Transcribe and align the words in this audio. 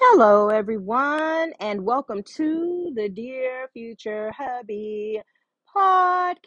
Hello, 0.00 0.48
everyone, 0.48 1.52
and 1.58 1.84
welcome 1.84 2.22
to 2.22 2.92
the 2.94 3.08
Dear 3.08 3.68
Future 3.72 4.30
Hubby 4.30 5.20
podcast. 5.76 6.38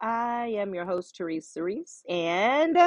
I 0.00 0.46
am 0.56 0.74
your 0.74 0.86
host, 0.86 1.14
Therese 1.14 1.46
Cerise, 1.46 2.02
and 2.08 2.78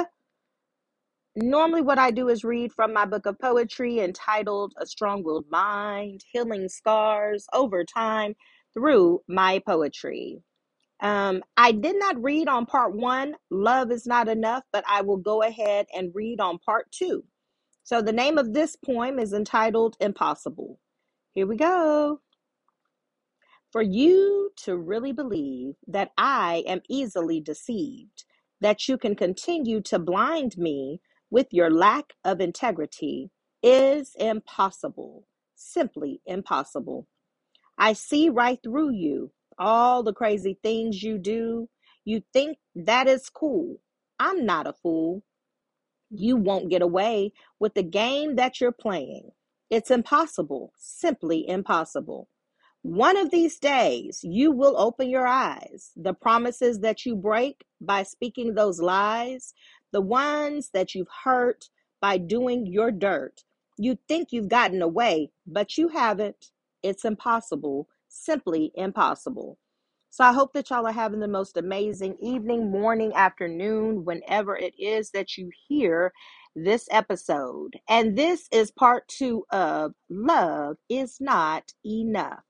normally 1.36 1.80
what 1.80 2.00
I 2.00 2.10
do 2.10 2.28
is 2.28 2.42
read 2.42 2.72
from 2.72 2.92
my 2.92 3.04
book 3.04 3.26
of 3.26 3.38
poetry 3.38 4.00
entitled 4.00 4.74
A 4.80 4.84
Strong 4.84 5.22
Willed 5.22 5.46
Mind 5.48 6.24
Healing 6.32 6.68
Scars 6.68 7.46
Over 7.52 7.84
Time 7.84 8.34
Through 8.74 9.20
My 9.28 9.62
Poetry. 9.64 10.42
Um, 11.00 11.44
I 11.56 11.70
did 11.70 11.96
not 12.00 12.20
read 12.20 12.48
on 12.48 12.66
part 12.66 12.96
one, 12.96 13.36
Love 13.48 13.92
is 13.92 14.06
Not 14.08 14.26
Enough, 14.28 14.64
but 14.72 14.82
I 14.88 15.02
will 15.02 15.18
go 15.18 15.44
ahead 15.44 15.86
and 15.94 16.10
read 16.12 16.40
on 16.40 16.58
part 16.58 16.90
two. 16.90 17.22
So 17.88 18.02
the 18.02 18.12
name 18.12 18.36
of 18.36 18.52
this 18.52 18.76
poem 18.76 19.18
is 19.18 19.32
entitled 19.32 19.96
Impossible. 19.98 20.78
Here 21.32 21.46
we 21.46 21.56
go. 21.56 22.20
For 23.72 23.80
you 23.80 24.50
to 24.64 24.76
really 24.76 25.12
believe 25.12 25.76
that 25.86 26.10
I 26.18 26.64
am 26.66 26.82
easily 26.90 27.40
deceived, 27.40 28.24
that 28.60 28.88
you 28.88 28.98
can 28.98 29.16
continue 29.16 29.80
to 29.84 29.98
blind 29.98 30.58
me 30.58 31.00
with 31.30 31.46
your 31.50 31.70
lack 31.70 32.12
of 32.26 32.42
integrity, 32.42 33.30
is 33.62 34.14
impossible. 34.18 35.26
Simply 35.54 36.20
impossible. 36.26 37.06
I 37.78 37.94
see 37.94 38.28
right 38.28 38.58
through 38.62 38.90
you, 38.92 39.32
all 39.58 40.02
the 40.02 40.12
crazy 40.12 40.58
things 40.62 41.02
you 41.02 41.16
do. 41.16 41.70
You 42.04 42.22
think 42.34 42.58
that 42.74 43.08
is 43.08 43.30
cool. 43.30 43.80
I'm 44.18 44.44
not 44.44 44.66
a 44.66 44.74
fool. 44.74 45.22
You 46.10 46.36
won't 46.36 46.70
get 46.70 46.82
away 46.82 47.32
with 47.58 47.74
the 47.74 47.82
game 47.82 48.36
that 48.36 48.60
you're 48.60 48.72
playing. 48.72 49.30
It's 49.70 49.90
impossible, 49.90 50.72
simply 50.76 51.46
impossible. 51.48 52.28
One 52.82 53.16
of 53.16 53.30
these 53.30 53.58
days, 53.58 54.20
you 54.22 54.50
will 54.52 54.78
open 54.78 55.10
your 55.10 55.26
eyes. 55.26 55.90
The 55.96 56.14
promises 56.14 56.80
that 56.80 57.04
you 57.04 57.16
break 57.16 57.64
by 57.80 58.04
speaking 58.04 58.54
those 58.54 58.80
lies, 58.80 59.52
the 59.92 60.00
ones 60.00 60.70
that 60.72 60.94
you've 60.94 61.08
hurt 61.24 61.68
by 62.00 62.18
doing 62.18 62.66
your 62.66 62.90
dirt. 62.90 63.42
You 63.76 63.98
think 64.08 64.28
you've 64.30 64.48
gotten 64.48 64.80
away, 64.80 65.30
but 65.46 65.76
you 65.76 65.88
haven't. 65.88 66.46
It's 66.82 67.04
impossible, 67.04 67.88
simply 68.08 68.72
impossible. 68.74 69.58
So 70.10 70.24
I 70.24 70.32
hope 70.32 70.52
that 70.54 70.70
y'all 70.70 70.86
are 70.86 70.92
having 70.92 71.20
the 71.20 71.28
most 71.28 71.56
amazing 71.56 72.16
evening, 72.20 72.70
morning, 72.70 73.12
afternoon, 73.14 74.04
whenever 74.04 74.56
it 74.56 74.74
is 74.78 75.10
that 75.10 75.36
you 75.36 75.50
hear 75.68 76.12
this 76.56 76.88
episode. 76.90 77.78
And 77.88 78.16
this 78.16 78.48
is 78.50 78.70
part 78.70 79.06
two 79.08 79.44
of 79.52 79.92
Love 80.08 80.76
is 80.88 81.18
Not 81.20 81.72
Enough. 81.84 82.42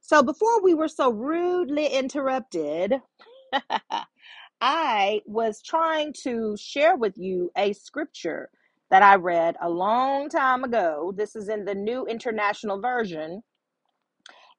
So 0.00 0.22
before 0.22 0.62
we 0.62 0.74
were 0.74 0.88
so 0.88 1.10
rudely 1.10 1.86
interrupted, 1.86 2.94
I 4.60 5.20
was 5.26 5.60
trying 5.62 6.14
to 6.22 6.56
share 6.58 6.96
with 6.96 7.18
you 7.18 7.50
a 7.56 7.74
scripture 7.74 8.48
that 8.90 9.02
I 9.02 9.16
read 9.16 9.56
a 9.60 9.68
long 9.68 10.28
time 10.28 10.64
ago. 10.64 11.12
This 11.14 11.36
is 11.36 11.48
in 11.48 11.64
the 11.66 11.74
New 11.74 12.06
International 12.06 12.80
Version 12.80 13.42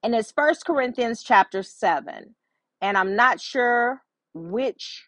and 0.08 0.16
it's 0.16 0.32
First 0.32 0.66
Corinthians 0.66 1.22
chapter 1.22 1.62
seven, 1.62 2.34
and 2.80 2.98
I'm 2.98 3.18
not 3.18 3.42
sure 3.42 4.04
which 4.34 5.04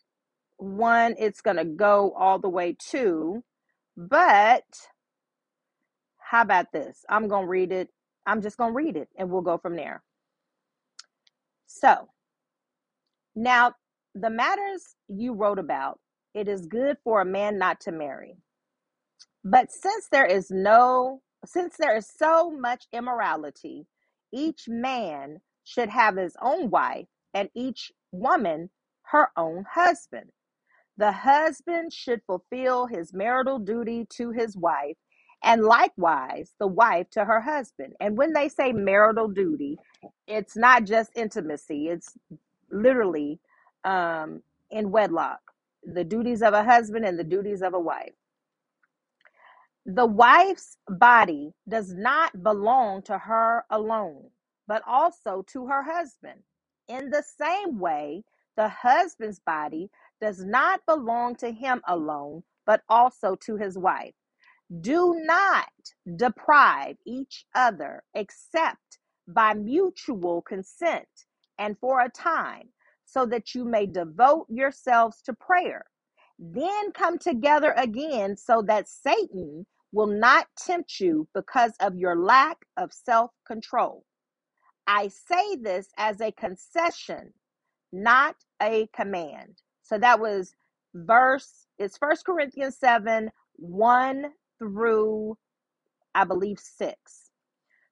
one 0.57 1.15
it's 1.17 1.39
going 1.39 1.55
to 1.55 1.63
go 1.63 2.11
all 2.19 2.37
the 2.37 2.49
way 2.49 2.75
to, 2.89 3.41
but 3.95 4.65
how 6.17 6.41
about 6.41 6.73
this? 6.73 7.05
I'm 7.07 7.29
going 7.29 7.45
to 7.45 7.49
read 7.49 7.71
it. 7.71 7.87
I'm 8.27 8.41
just 8.41 8.57
going 8.57 8.71
to 8.71 8.75
read 8.75 8.97
it, 8.97 9.07
and 9.17 9.29
we'll 9.29 9.41
go 9.41 9.57
from 9.57 9.77
there. 9.77 10.03
So 11.65 12.09
now 13.37 13.75
the 14.15 14.29
matters 14.29 14.97
you 15.07 15.31
wrote 15.31 15.59
about, 15.59 16.01
it 16.33 16.49
is 16.49 16.65
good 16.65 16.97
for 17.05 17.21
a 17.21 17.25
man 17.25 17.57
not 17.57 17.79
to 17.81 17.93
marry. 17.93 18.35
But 19.45 19.71
since 19.71 20.09
there 20.11 20.25
is 20.25 20.51
no, 20.51 21.21
since 21.45 21.75
there 21.79 21.95
is 21.95 22.11
so 22.13 22.51
much 22.51 22.83
immorality, 22.91 23.85
each 24.33 24.67
man 24.69 25.41
should 25.63 25.89
have 25.89 26.17
his 26.17 26.35
own 26.41 26.69
wife, 26.69 27.07
and 27.33 27.49
each 27.55 27.91
woman 28.11 28.69
her 29.03 29.29
own 29.37 29.65
husband. 29.71 30.31
The 30.97 31.11
husband 31.11 31.93
should 31.93 32.21
fulfill 32.27 32.87
his 32.87 33.13
marital 33.13 33.59
duty 33.59 34.05
to 34.17 34.31
his 34.31 34.55
wife, 34.57 34.97
and 35.43 35.63
likewise 35.63 36.53
the 36.59 36.67
wife 36.67 37.09
to 37.11 37.25
her 37.25 37.41
husband. 37.41 37.93
And 37.99 38.17
when 38.17 38.33
they 38.33 38.49
say 38.49 38.73
marital 38.73 39.27
duty, 39.29 39.77
it's 40.27 40.57
not 40.57 40.83
just 40.85 41.11
intimacy, 41.15 41.87
it's 41.89 42.13
literally 42.71 43.39
um, 43.85 44.43
in 44.71 44.91
wedlock 44.91 45.39
the 45.83 46.03
duties 46.03 46.41
of 46.43 46.53
a 46.53 46.63
husband 46.63 47.05
and 47.05 47.17
the 47.19 47.23
duties 47.23 47.61
of 47.61 47.73
a 47.73 47.79
wife. 47.79 48.13
The 49.91 50.05
wife's 50.05 50.77
body 50.87 51.55
does 51.67 51.91
not 51.95 52.43
belong 52.43 53.01
to 53.03 53.17
her 53.17 53.65
alone, 53.71 54.29
but 54.67 54.83
also 54.85 55.41
to 55.47 55.65
her 55.65 55.81
husband. 55.81 56.43
In 56.87 57.09
the 57.09 57.23
same 57.23 57.79
way, 57.79 58.23
the 58.55 58.69
husband's 58.69 59.39
body 59.39 59.89
does 60.21 60.45
not 60.45 60.85
belong 60.85 61.37
to 61.37 61.49
him 61.51 61.81
alone, 61.87 62.43
but 62.67 62.83
also 62.87 63.35
to 63.37 63.55
his 63.57 63.79
wife. 63.79 64.13
Do 64.81 65.15
not 65.25 65.69
deprive 66.17 66.97
each 67.07 67.47
other 67.55 68.03
except 68.13 68.99
by 69.27 69.55
mutual 69.55 70.43
consent 70.43 71.09
and 71.57 71.75
for 71.79 72.01
a 72.01 72.11
time, 72.11 72.69
so 73.05 73.25
that 73.25 73.55
you 73.55 73.65
may 73.65 73.87
devote 73.87 74.45
yourselves 74.49 75.23
to 75.23 75.33
prayer. 75.33 75.85
Then 76.37 76.91
come 76.91 77.17
together 77.17 77.73
again, 77.75 78.37
so 78.37 78.61
that 78.67 78.87
Satan 78.87 79.65
will 79.91 80.07
not 80.07 80.47
tempt 80.57 80.99
you 80.99 81.27
because 81.33 81.73
of 81.79 81.95
your 81.95 82.15
lack 82.17 82.57
of 82.77 82.93
self 82.93 83.31
control. 83.47 84.05
I 84.87 85.09
say 85.09 85.55
this 85.55 85.89
as 85.97 86.21
a 86.21 86.31
concession, 86.31 87.33
not 87.91 88.35
a 88.61 88.89
command. 88.95 89.61
So 89.83 89.97
that 89.99 90.19
was 90.19 90.53
verse, 90.93 91.67
it's 91.79 91.97
First 91.97 92.25
Corinthians 92.25 92.77
7 92.77 93.31
1 93.57 94.25
through, 94.59 95.37
I 96.15 96.23
believe, 96.25 96.59
6. 96.59 96.95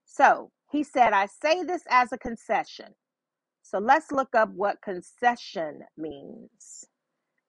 So 0.05 0.51
he 0.71 0.83
said, 0.83 1.13
I 1.13 1.27
say 1.27 1.63
this 1.63 1.83
as 1.89 2.11
a 2.11 2.17
concession. 2.17 2.93
So 3.63 3.79
let's 3.79 4.11
look 4.11 4.35
up 4.35 4.49
what 4.51 4.81
concession 4.81 5.81
means 5.97 6.85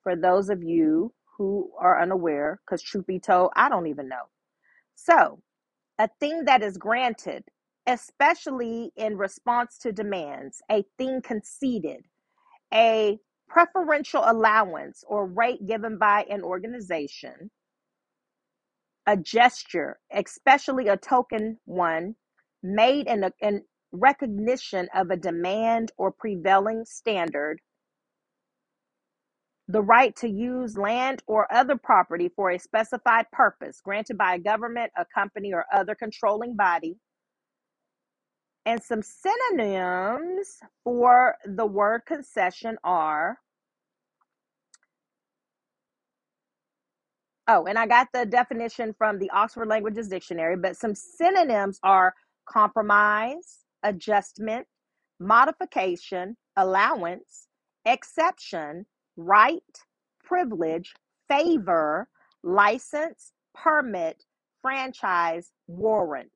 for 0.02 0.16
those 0.16 0.48
of 0.50 0.62
you 0.62 1.12
who 1.36 1.70
are 1.80 2.00
unaware, 2.02 2.60
because 2.66 2.82
truth 2.82 3.06
be 3.06 3.20
told, 3.20 3.50
I 3.56 3.68
don't 3.68 3.86
even 3.88 4.08
know. 4.08 4.24
So, 4.98 5.40
a 5.98 6.08
thing 6.20 6.46
that 6.46 6.62
is 6.62 6.78
granted, 6.78 7.44
especially 7.86 8.92
in 8.96 9.18
response 9.18 9.78
to 9.80 9.92
demands, 9.92 10.62
a 10.70 10.84
thing 10.98 11.22
conceded, 11.22 12.06
a 12.74 13.18
preferential 13.48 14.22
allowance 14.26 15.04
or 15.08 15.26
rate 15.26 15.66
given 15.66 15.98
by 15.98 16.26
an 16.30 16.42
organization, 16.42 17.50
a 19.06 19.16
gesture, 19.16 19.98
especially 20.12 20.88
a 20.88 20.96
token 20.98 21.58
one, 21.66 22.16
made 22.62 23.06
in, 23.08 23.24
a, 23.24 23.32
in 23.40 23.64
recognition 23.92 24.88
of 24.94 25.10
a 25.10 25.16
demand 25.16 25.92
or 25.98 26.12
prevailing 26.12 26.84
standard, 26.86 27.60
the 29.68 29.82
right 29.82 30.16
to 30.16 30.28
use 30.28 30.78
land 30.78 31.22
or 31.26 31.52
other 31.52 31.76
property 31.76 32.30
for 32.36 32.50
a 32.50 32.58
specified 32.58 33.26
purpose 33.32 33.80
granted 33.82 34.18
by 34.18 34.34
a 34.36 34.38
government, 34.40 34.92
a 34.98 35.06
company, 35.14 35.52
or 35.54 35.66
other 35.72 35.94
controlling 35.94 36.56
body. 36.56 36.96
And 38.66 38.82
some 38.82 39.02
synonyms 39.02 40.58
for 40.84 41.36
the 41.46 41.66
word 41.66 42.02
concession 42.06 42.78
are 42.84 43.38
oh, 47.48 47.66
and 47.66 47.78
I 47.78 47.86
got 47.86 48.08
the 48.12 48.26
definition 48.26 48.94
from 48.96 49.18
the 49.18 49.30
Oxford 49.30 49.68
Languages 49.68 50.08
Dictionary, 50.08 50.56
but 50.56 50.76
some 50.76 50.94
synonyms 50.94 51.78
are 51.82 52.14
compromise, 52.48 53.58
adjustment, 53.82 54.66
modification, 55.20 56.36
allowance, 56.56 57.48
exception, 57.84 58.86
right, 59.18 59.62
privilege, 60.24 60.94
favor, 61.28 62.08
license, 62.44 63.32
permit, 63.54 64.24
franchise, 64.62 65.52
warrant. 65.68 66.32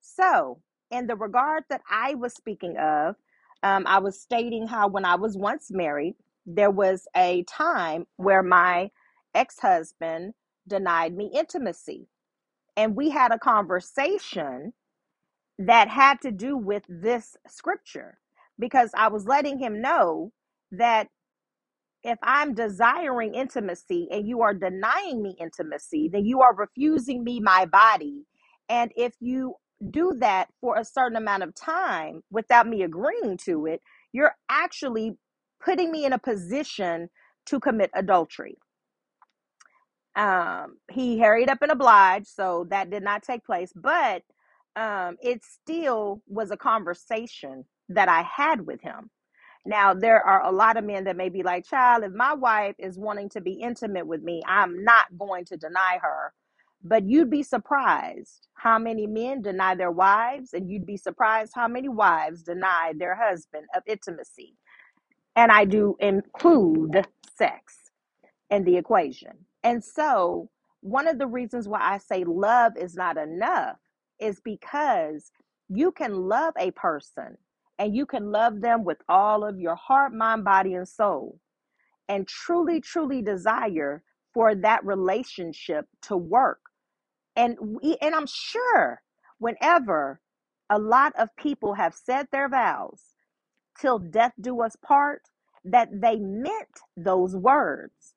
So, 0.00 0.60
in 0.90 1.06
the 1.08 1.16
regard 1.16 1.64
that 1.70 1.82
I 1.90 2.14
was 2.16 2.34
speaking 2.34 2.76
of, 2.78 3.16
um, 3.62 3.86
I 3.86 3.98
was 4.00 4.20
stating 4.20 4.68
how 4.68 4.88
when 4.88 5.04
I 5.06 5.16
was 5.16 5.36
once 5.38 5.70
married, 5.70 6.16
there 6.46 6.70
was 6.72 7.08
a 7.16 7.44
time 7.44 8.06
where 8.16 8.42
my 8.44 8.90
ex 9.34 9.60
husband 9.60 10.34
denied 10.68 11.16
me 11.16 11.30
intimacy. 11.34 12.08
and 12.76 12.96
we 12.96 13.10
had 13.10 13.32
a 13.32 13.40
conversation 13.40 14.74
that 15.58 15.88
had 15.88 16.20
to 16.22 16.32
do 16.32 16.56
with 16.56 16.84
this 16.88 17.36
scripture 17.48 18.18
because 18.58 18.90
I 18.96 19.08
was 19.08 19.26
letting 19.26 19.58
him 19.58 19.82
know 19.82 20.32
that 20.72 21.08
if 22.02 22.18
I'm 22.22 22.54
desiring 22.54 23.34
intimacy 23.34 24.08
and 24.10 24.26
you 24.26 24.42
are 24.42 24.54
denying 24.54 25.22
me 25.22 25.36
intimacy, 25.40 26.08
then 26.12 26.24
you 26.24 26.40
are 26.40 26.54
refusing 26.54 27.24
me 27.24 27.40
my 27.40 27.66
body. 27.66 28.24
And 28.68 28.92
if 28.96 29.14
you 29.20 29.54
do 29.90 30.14
that 30.20 30.48
for 30.60 30.76
a 30.76 30.84
certain 30.84 31.16
amount 31.16 31.42
of 31.42 31.54
time 31.54 32.22
without 32.30 32.68
me 32.68 32.82
agreeing 32.82 33.36
to 33.38 33.66
it, 33.66 33.82
you're 34.12 34.34
actually 34.50 35.16
putting 35.64 35.90
me 35.90 36.04
in 36.04 36.12
a 36.12 36.18
position 36.18 37.08
to 37.46 37.60
commit 37.60 37.90
adultery. 37.94 38.56
Um, 40.16 40.78
he 40.90 41.18
hurried 41.18 41.50
up 41.50 41.62
and 41.62 41.70
obliged, 41.72 42.26
so 42.28 42.66
that 42.70 42.90
did 42.90 43.02
not 43.04 43.22
take 43.22 43.44
place, 43.44 43.72
but 43.74 44.22
um, 44.76 45.16
it 45.22 45.42
still 45.44 46.22
was 46.26 46.50
a 46.50 46.56
conversation 46.56 47.64
that 47.88 48.08
I 48.08 48.22
had 48.22 48.66
with 48.66 48.80
him 48.82 49.10
now, 49.68 49.94
there 49.94 50.26
are 50.26 50.44
a 50.44 50.50
lot 50.50 50.78
of 50.78 50.84
men 50.84 51.04
that 51.04 51.16
may 51.18 51.28
be 51.28 51.42
like, 51.44 51.66
child, 51.66 52.02
if 52.02 52.12
my 52.12 52.34
wife 52.34 52.76
is 52.78 52.98
wanting 52.98 53.28
to 53.30 53.42
be 53.42 53.52
intimate 53.52 54.06
with 54.06 54.22
me, 54.22 54.42
I'm 54.46 54.82
not 54.82 55.06
going 55.18 55.44
to 55.46 55.58
deny 55.58 55.98
her. 56.02 56.32
But 56.82 57.04
you'd 57.06 57.30
be 57.30 57.42
surprised 57.44 58.48
how 58.54 58.78
many 58.78 59.06
men 59.06 59.42
deny 59.42 59.74
their 59.74 59.92
wives, 59.92 60.54
and 60.54 60.70
you'd 60.70 60.86
be 60.86 60.96
surprised 60.96 61.52
how 61.54 61.68
many 61.68 61.90
wives 61.90 62.44
deny 62.44 62.94
their 62.96 63.14
husband 63.14 63.66
of 63.76 63.82
intimacy. 63.86 64.54
And 65.36 65.52
I 65.52 65.66
do 65.66 65.96
include 66.00 67.06
sex 67.36 67.76
in 68.50 68.64
the 68.64 68.78
equation. 68.78 69.32
And 69.64 69.84
so, 69.84 70.50
one 70.80 71.08
of 71.08 71.18
the 71.18 71.26
reasons 71.28 71.68
why 71.68 71.80
I 71.82 71.98
say 71.98 72.24
love 72.24 72.74
is 72.78 72.94
not 72.96 73.18
enough 73.18 73.76
is 74.20 74.40
because 74.40 75.32
you 75.68 75.92
can 75.92 76.14
love 76.28 76.54
a 76.58 76.70
person 76.72 77.36
and 77.78 77.94
you 77.96 78.06
can 78.06 78.32
love 78.32 78.60
them 78.60 78.84
with 78.84 78.98
all 79.08 79.44
of 79.44 79.60
your 79.60 79.76
heart, 79.76 80.14
mind, 80.14 80.44
body, 80.44 80.74
and 80.74 80.88
soul, 80.88 81.40
and 82.08 82.28
truly, 82.28 82.80
truly 82.80 83.22
desire 83.22 84.02
for 84.34 84.54
that 84.56 84.84
relationship 84.84 85.86
to 86.02 86.16
work. 86.16 86.60
And 87.36 87.56
we, 87.60 87.96
and 88.02 88.14
I'm 88.14 88.26
sure 88.28 89.02
whenever 89.38 90.20
a 90.70 90.78
lot 90.78 91.14
of 91.18 91.30
people 91.36 91.74
have 91.74 91.94
said 91.94 92.28
their 92.32 92.48
vows 92.48 93.02
till 93.80 93.98
death 94.00 94.32
do 94.40 94.62
us 94.62 94.76
part, 94.84 95.22
that 95.64 95.88
they 95.92 96.16
meant 96.18 96.80
those 96.96 97.36
words 97.36 98.12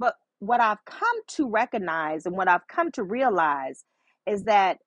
but 0.00 0.16
what 0.40 0.60
I've 0.60 0.84
come 0.86 1.22
to 1.36 1.50
recognize 1.50 2.26
and 2.26 2.36
what 2.36 2.48
I've 2.48 2.68
come 2.68 2.92
to 2.94 3.04
realize 3.04 3.84
is 4.28 4.44
that 4.44 4.80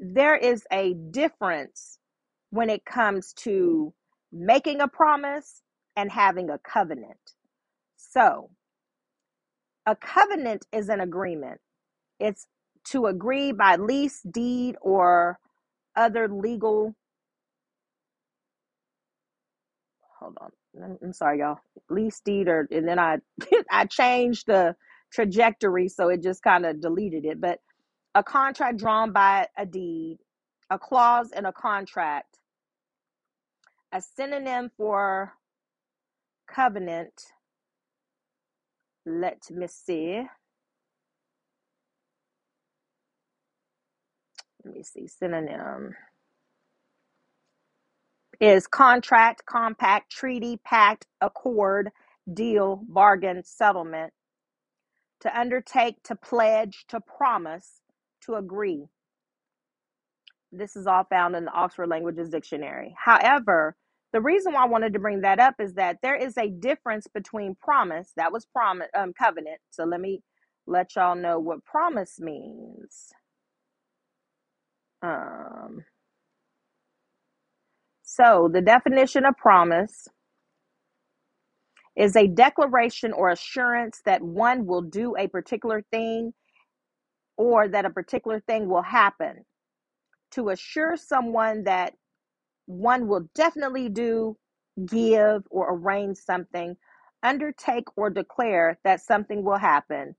there 0.00 0.36
is 0.36 0.64
a 0.72 0.94
difference 1.12 1.99
when 2.50 2.70
it 2.70 2.84
comes 2.86 3.32
to 3.34 3.94
making 4.32 4.80
a 4.80 4.88
promise 4.88 5.62
and 5.96 6.12
having 6.12 6.50
a 6.50 6.58
covenant. 6.58 7.34
So, 7.96 8.50
a 9.86 9.96
covenant 9.96 10.66
is 10.72 10.88
an 10.90 11.00
agreement, 11.00 11.60
it's 12.20 12.46
to 12.86 13.06
agree 13.06 13.52
by 13.52 13.76
lease, 13.76 14.22
deed, 14.30 14.76
or 14.82 15.38
other 15.96 16.28
legal. 16.28 16.94
Hold 20.20 20.38
on. 20.40 20.50
I'm 21.02 21.12
sorry, 21.14 21.40
y'all. 21.40 21.58
Lease, 21.90 22.20
deed, 22.24 22.48
or 22.48 22.68
and 22.72 22.88
then 22.88 22.98
I 23.00 23.18
I 23.70 23.86
changed 23.86 24.46
the 24.48 24.76
trajectory, 25.12 25.88
so 25.88 26.08
it 26.10 26.22
just 26.22 26.42
kind 26.42 26.66
of 26.66 26.80
deleted 26.82 27.24
it. 27.26 27.40
But 27.40 27.60
a 28.16 28.24
contract 28.24 28.78
drawn 28.78 29.12
by 29.12 29.48
a 29.58 29.66
deed, 29.66 30.18
a 30.70 30.78
clause 30.80 31.32
in 31.36 31.46
a 31.46 31.54
contract, 31.54 32.39
a 33.92 34.02
synonym 34.02 34.70
for 34.76 35.34
covenant. 36.48 37.12
Let 39.06 39.42
me 39.50 39.66
see. 39.68 40.22
Let 44.64 44.74
me 44.74 44.82
see. 44.82 45.08
Synonym 45.08 45.94
is 48.40 48.66
contract, 48.66 49.46
compact, 49.46 50.12
treaty, 50.12 50.58
pact, 50.64 51.06
accord, 51.20 51.90
deal, 52.32 52.82
bargain, 52.88 53.42
settlement, 53.44 54.12
to 55.20 55.38
undertake, 55.38 56.02
to 56.04 56.16
pledge, 56.16 56.86
to 56.88 57.00
promise, 57.00 57.82
to 58.22 58.34
agree. 58.36 58.86
This 60.52 60.76
is 60.76 60.86
all 60.86 61.04
found 61.10 61.36
in 61.36 61.44
the 61.44 61.52
Oxford 61.52 61.88
Languages 61.88 62.30
Dictionary. 62.30 62.94
However, 62.98 63.76
the 64.12 64.20
reason 64.20 64.52
why 64.54 64.62
I 64.64 64.68
wanted 64.68 64.94
to 64.94 64.98
bring 64.98 65.20
that 65.22 65.38
up 65.38 65.56
is 65.60 65.74
that 65.74 65.98
there 66.02 66.16
is 66.16 66.36
a 66.38 66.48
difference 66.48 67.06
between 67.06 67.56
promise, 67.60 68.12
that 68.16 68.32
was 68.32 68.46
promise, 68.46 68.88
um, 68.98 69.12
covenant. 69.12 69.60
So 69.70 69.84
let 69.84 70.00
me 70.00 70.22
let 70.66 70.96
y'all 70.96 71.16
know 71.16 71.38
what 71.38 71.64
promise 71.64 72.18
means. 72.18 73.10
Um, 75.02 75.84
so 78.02 78.50
the 78.52 78.62
definition 78.62 79.26
of 79.26 79.36
promise 79.36 80.08
is 81.96 82.16
a 82.16 82.26
declaration 82.28 83.12
or 83.12 83.30
assurance 83.30 84.00
that 84.06 84.22
one 84.22 84.66
will 84.66 84.82
do 84.82 85.16
a 85.18 85.28
particular 85.28 85.82
thing 85.92 86.32
or 87.38 87.68
that 87.68 87.86
a 87.86 87.90
particular 87.90 88.40
thing 88.46 88.68
will 88.68 88.82
happen. 88.82 89.44
To 90.32 90.50
assure 90.50 90.96
someone 90.96 91.64
that 91.64 91.94
one 92.66 93.08
will 93.08 93.28
definitely 93.34 93.88
do, 93.88 94.36
give, 94.86 95.42
or 95.50 95.74
arrange 95.74 96.18
something, 96.18 96.76
undertake 97.22 97.86
or 97.96 98.10
declare 98.10 98.78
that 98.84 99.00
something 99.02 99.44
will 99.44 99.58
happen, 99.58 100.14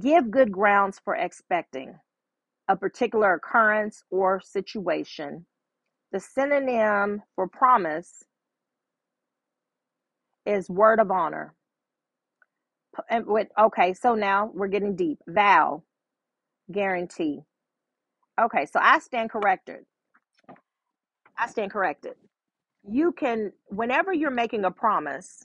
give 0.00 0.30
good 0.30 0.52
grounds 0.52 1.00
for 1.04 1.16
expecting 1.16 1.98
a 2.68 2.76
particular 2.76 3.34
occurrence 3.34 4.04
or 4.10 4.40
situation. 4.40 5.46
The 6.12 6.20
synonym 6.20 7.22
for 7.34 7.48
promise 7.48 8.24
is 10.46 10.70
word 10.70 11.00
of 11.00 11.10
honor. 11.10 11.54
And 13.10 13.26
with 13.26 13.48
okay, 13.58 13.94
so 13.94 14.14
now 14.14 14.50
we're 14.54 14.68
getting 14.68 14.96
deep. 14.96 15.18
Vow, 15.28 15.82
guarantee. 16.70 17.40
Okay, 18.40 18.66
so 18.66 18.80
I 18.82 18.98
stand 19.00 19.30
corrected. 19.30 19.86
I 21.38 21.48
stand 21.48 21.72
corrected. 21.72 22.14
You 22.88 23.12
can, 23.12 23.52
whenever 23.68 24.12
you're 24.12 24.30
making 24.30 24.64
a 24.64 24.70
promise, 24.72 25.44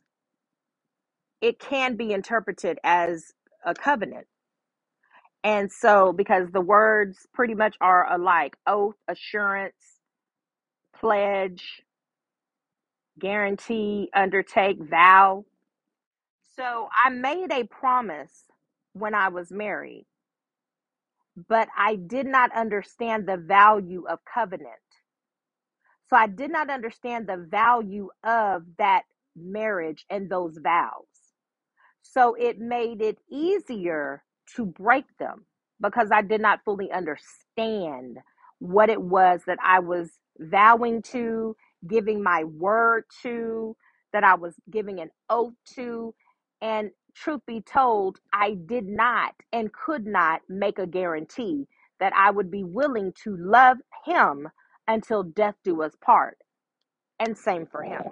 it 1.41 1.59
can 1.59 1.95
be 1.97 2.13
interpreted 2.13 2.79
as 2.83 3.33
a 3.65 3.73
covenant. 3.75 4.27
And 5.43 5.71
so, 5.71 6.13
because 6.13 6.49
the 6.53 6.61
words 6.61 7.27
pretty 7.33 7.55
much 7.55 7.77
are 7.81 8.11
alike 8.13 8.57
oath, 8.67 8.95
assurance, 9.07 9.75
pledge, 10.99 11.83
guarantee, 13.19 14.09
undertake, 14.15 14.77
vow. 14.81 15.45
So, 16.57 16.89
I 17.05 17.09
made 17.11 17.51
a 17.51 17.65
promise 17.65 18.45
when 18.93 19.15
I 19.15 19.29
was 19.29 19.51
married, 19.51 20.05
but 21.47 21.69
I 21.77 21.95
did 21.95 22.25
not 22.27 22.51
understand 22.55 23.27
the 23.27 23.37
value 23.37 24.05
of 24.09 24.19
covenant. 24.31 24.69
So, 26.09 26.17
I 26.17 26.27
did 26.27 26.51
not 26.51 26.69
understand 26.69 27.27
the 27.27 27.37
value 27.37 28.09
of 28.23 28.63
that 28.79 29.03
marriage 29.35 30.05
and 30.09 30.29
those 30.29 30.57
vows. 30.63 31.29
So 32.03 32.35
it 32.35 32.59
made 32.59 33.01
it 33.01 33.19
easier 33.31 34.23
to 34.55 34.65
break 34.65 35.05
them 35.19 35.45
because 35.81 36.09
I 36.11 36.23
did 36.23 36.41
not 36.41 36.61
fully 36.65 36.91
understand 36.91 38.19
what 38.59 38.89
it 38.89 39.01
was 39.01 39.41
that 39.47 39.59
I 39.63 39.79
was 39.79 40.11
vowing 40.39 41.03
to, 41.03 41.55
giving 41.87 42.23
my 42.23 42.45
word 42.45 43.05
to, 43.23 43.77
that 44.13 44.25
I 44.25 44.35
was 44.35 44.55
giving 44.71 44.99
an 45.01 45.11
oath 45.29 45.53
to. 45.75 46.15
And 46.61 46.91
truth 47.19 47.41
be 47.47 47.61
told, 47.61 48.19
I 48.33 48.55
did 48.67 48.87
not 48.87 49.35
and 49.53 49.71
could 49.73 50.07
not 50.07 50.41
make 50.49 50.79
a 50.79 50.87
guarantee 50.87 51.67
that 51.99 52.13
I 52.15 52.31
would 52.31 52.51
be 52.51 52.63
willing 52.63 53.13
to 53.23 53.37
love 53.37 53.77
him 54.05 54.49
until 54.87 55.23
death 55.23 55.55
do 55.63 55.83
us 55.83 55.93
part. 56.03 56.37
And 57.19 57.37
same 57.37 57.67
for 57.67 57.83
him. 57.83 58.03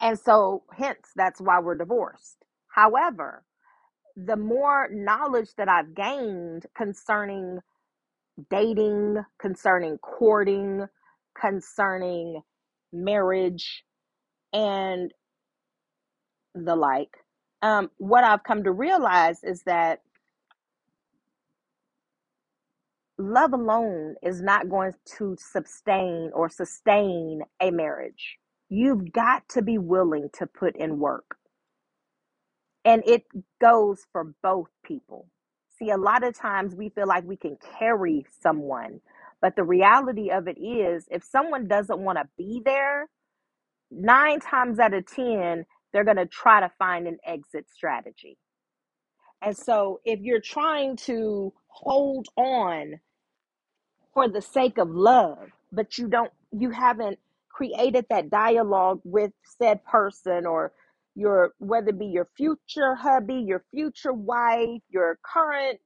And 0.00 0.18
so, 0.18 0.64
hence, 0.76 1.10
that's 1.16 1.40
why 1.40 1.60
we're 1.60 1.76
divorced. 1.76 2.38
However, 2.68 3.44
the 4.16 4.36
more 4.36 4.88
knowledge 4.92 5.50
that 5.56 5.68
I've 5.68 5.94
gained 5.94 6.66
concerning 6.76 7.60
dating, 8.50 9.18
concerning 9.40 9.98
courting, 9.98 10.86
concerning 11.40 12.42
marriage, 12.92 13.84
and 14.52 15.12
the 16.54 16.76
like, 16.76 17.16
um, 17.64 17.90
what 17.98 18.24
I've 18.24 18.44
come 18.44 18.64
to 18.64 18.72
realize 18.72 19.44
is 19.44 19.64
that 19.64 20.00
love 23.18 23.52
alone 23.52 24.16
is 24.22 24.42
not 24.42 24.68
going 24.68 24.92
to 25.18 25.36
sustain 25.38 26.30
or 26.34 26.48
sustain 26.48 27.42
a 27.60 27.70
marriage. 27.70 28.38
You've 28.68 29.12
got 29.12 29.48
to 29.50 29.62
be 29.62 29.78
willing 29.78 30.30
to 30.38 30.46
put 30.46 30.76
in 30.76 30.98
work. 30.98 31.36
And 32.84 33.02
it 33.06 33.24
goes 33.60 34.06
for 34.12 34.34
both 34.42 34.68
people. 34.84 35.28
See, 35.78 35.90
a 35.90 35.98
lot 35.98 36.24
of 36.24 36.38
times 36.38 36.74
we 36.76 36.90
feel 36.90 37.08
like 37.08 37.24
we 37.24 37.36
can 37.36 37.58
carry 37.78 38.26
someone, 38.42 39.00
but 39.42 39.56
the 39.56 39.64
reality 39.64 40.30
of 40.30 40.48
it 40.48 40.58
is 40.60 41.06
if 41.10 41.24
someone 41.24 41.68
doesn't 41.68 42.00
want 42.00 42.18
to 42.18 42.28
be 42.38 42.62
there, 42.64 43.08
nine 43.90 44.40
times 44.40 44.78
out 44.80 44.94
of 44.94 45.06
10, 45.06 45.66
they're 45.94 46.04
going 46.04 46.18
to 46.18 46.26
try 46.26 46.60
to 46.60 46.70
find 46.78 47.08
an 47.08 47.18
exit 47.26 47.66
strategy. 47.72 48.38
And 49.42 49.56
so 49.56 50.00
if 50.04 50.20
you're 50.20 50.40
trying 50.42 50.96
to 51.06 51.54
hold 51.68 52.28
on 52.36 52.96
for 54.12 54.28
the 54.28 54.42
sake 54.42 54.78
of 54.78 54.90
love, 54.90 55.38
but 55.72 55.98
you 55.98 56.08
don't, 56.08 56.32
you 56.52 56.70
haven't 56.70 57.18
created 57.50 58.06
that 58.10 58.30
dialogue 58.30 59.00
with 59.04 59.32
said 59.60 59.84
person 59.84 60.46
or 60.46 60.72
your, 61.14 61.52
whether 61.58 61.90
it 61.90 61.98
be 62.00 62.06
your 62.06 62.28
future 62.36 62.96
hubby, 62.96 63.44
your 63.46 63.64
future 63.72 64.12
wife, 64.12 64.82
your 64.90 65.18
current 65.24 65.78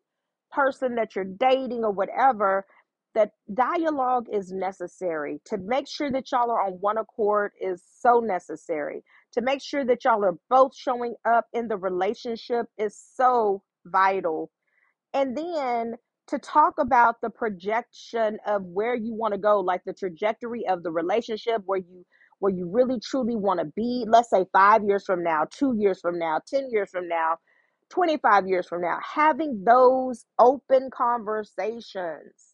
person 0.53 0.95
that 0.95 1.15
you're 1.15 1.25
dating 1.25 1.85
or 1.85 1.93
whatever, 1.93 2.67
that 3.15 3.33
dialogue 3.53 4.27
is 4.33 4.53
necessary. 4.53 5.41
To 5.47 5.59
make 5.59 5.88
sure 5.88 6.11
that 6.12 6.33
y'all 6.33 6.50
are 6.50 6.62
on 6.67 6.75
one 6.81 6.99
accord 6.99 7.53
is 7.61 7.83
so 8.00 8.21
necessary. 8.21 9.05
To 9.35 9.42
make 9.42 9.62
sure 9.62 9.85
that 9.85 10.04
y'all 10.04 10.25
are 10.25 10.38
both 10.50 10.75
showing 10.75 11.14
up 11.25 11.47
in 11.52 11.68
the 11.68 11.76
relationship 11.76 12.66
is 12.78 12.99
so 13.14 13.62
vital. 13.87 14.50
And 15.14 15.37
then 15.37 15.97
to 16.28 16.38
talk 16.38 16.75
about 16.78 17.16
the 17.23 17.30
projection 17.30 18.38
of 18.47 18.62
where 18.64 18.94
you 18.94 19.14
want 19.14 19.35
to 19.35 19.38
go 19.40 19.61
like 19.61 19.82
the 19.85 19.94
trajectory 19.94 20.66
of 20.68 20.82
the 20.82 20.90
relationship 20.92 21.62
where 21.66 21.80
you 21.80 22.04
where 22.40 22.52
you 22.52 22.70
really 22.73 23.00
truly 23.00 23.37
want 23.37 23.61
to 23.61 23.66
be 23.76 24.04
let's 24.08 24.30
say 24.30 24.44
5 24.52 24.85
years 24.85 25.04
from 25.04 25.23
now 25.25 25.47
2 25.52 25.75
years 25.78 26.00
from 26.00 26.18
now 26.18 26.40
10 26.47 26.68
years 26.70 26.90
from 26.90 27.08
now 27.08 27.37
25 27.90 28.47
years 28.47 28.66
from 28.68 28.82
now 28.82 28.99
having 29.02 29.64
those 29.66 30.26
open 30.38 30.90
conversations 30.90 32.48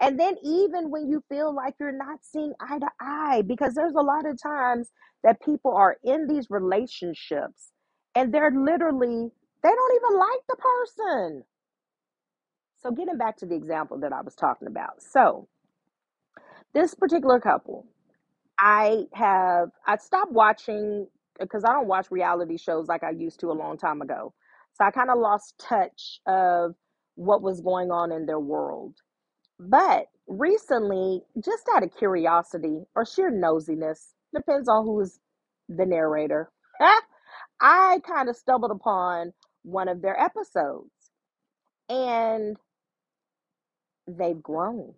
and 0.00 0.18
then 0.20 0.36
even 0.44 0.90
when 0.90 1.08
you 1.10 1.22
feel 1.28 1.54
like 1.54 1.74
you're 1.80 1.92
not 1.96 2.20
seeing 2.22 2.54
eye 2.60 2.78
to 2.80 2.88
eye 3.00 3.42
because 3.46 3.74
there's 3.74 3.94
a 3.96 4.02
lot 4.02 4.26
of 4.26 4.40
times 4.42 4.90
that 5.24 5.42
people 5.42 5.72
are 5.74 5.98
in 6.04 6.28
these 6.28 6.48
relationships 6.50 7.72
and 8.14 8.34
they're 8.34 8.52
literally 8.52 9.30
they 9.62 9.70
don't 9.70 9.96
even 9.96 10.18
like 10.18 10.40
the 10.48 10.56
person 10.56 11.44
so, 12.82 12.90
getting 12.90 13.18
back 13.18 13.36
to 13.38 13.46
the 13.46 13.54
example 13.54 13.98
that 14.00 14.12
I 14.12 14.22
was 14.22 14.34
talking 14.34 14.68
about. 14.68 15.02
So, 15.02 15.48
this 16.74 16.94
particular 16.94 17.40
couple, 17.40 17.86
I 18.58 19.04
have, 19.14 19.70
I 19.86 19.98
stopped 19.98 20.32
watching 20.32 21.08
because 21.40 21.64
I 21.64 21.72
don't 21.72 21.88
watch 21.88 22.10
reality 22.10 22.58
shows 22.58 22.88
like 22.88 23.04
I 23.04 23.10
used 23.10 23.40
to 23.40 23.48
a 23.48 23.54
long 23.54 23.78
time 23.78 24.02
ago. 24.02 24.34
So, 24.74 24.84
I 24.84 24.90
kind 24.92 25.10
of 25.10 25.18
lost 25.18 25.58
touch 25.60 26.20
of 26.26 26.74
what 27.16 27.42
was 27.42 27.60
going 27.60 27.90
on 27.90 28.12
in 28.12 28.26
their 28.26 28.40
world. 28.40 28.96
But 29.60 30.08
recently, 30.28 31.22
just 31.44 31.68
out 31.74 31.84
of 31.84 31.96
curiosity 31.96 32.84
or 32.96 33.06
sheer 33.06 33.32
nosiness, 33.32 34.14
depends 34.34 34.68
on 34.68 34.86
who's 34.86 35.20
the 35.68 35.86
narrator, 35.86 36.50
I 37.60 38.00
kind 38.06 38.30
of 38.30 38.36
stumbled 38.36 38.72
upon 38.72 39.34
one 39.64 39.88
of 39.88 40.02
their 40.02 40.20
episodes 40.20 40.90
and 41.88 42.56
they've 44.08 44.42
grown. 44.42 44.94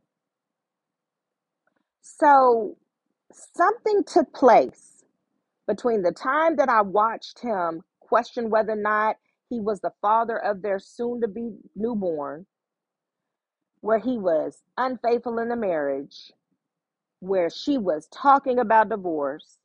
So 2.03 2.77
something 3.33 4.05
took 4.07 4.33
place 4.35 5.05
between 5.69 6.03
the 6.03 6.13
time 6.13 6.57
that 6.57 6.69
I 6.71 6.83
watched 6.83 7.41
him 7.41 7.83
question 8.01 8.51
whether 8.51 8.73
or 8.73 8.77
not 8.77 9.17
he 9.51 9.61
was 9.61 9.81
the 9.81 9.93
father 10.03 10.39
of 10.39 10.63
their 10.63 10.79
soon 10.81 11.21
to 11.23 11.29
be 11.29 11.53
newborn, 11.77 12.47
where 13.83 14.01
he 14.01 14.19
was 14.19 14.63
unfaithful 14.79 15.41
in 15.41 15.51
the 15.51 15.57
marriage, 15.57 16.33
where 17.21 17.51
she 17.51 17.79
was 17.79 18.09
talking 18.13 18.59
about 18.61 18.91
divorce. 18.91 19.59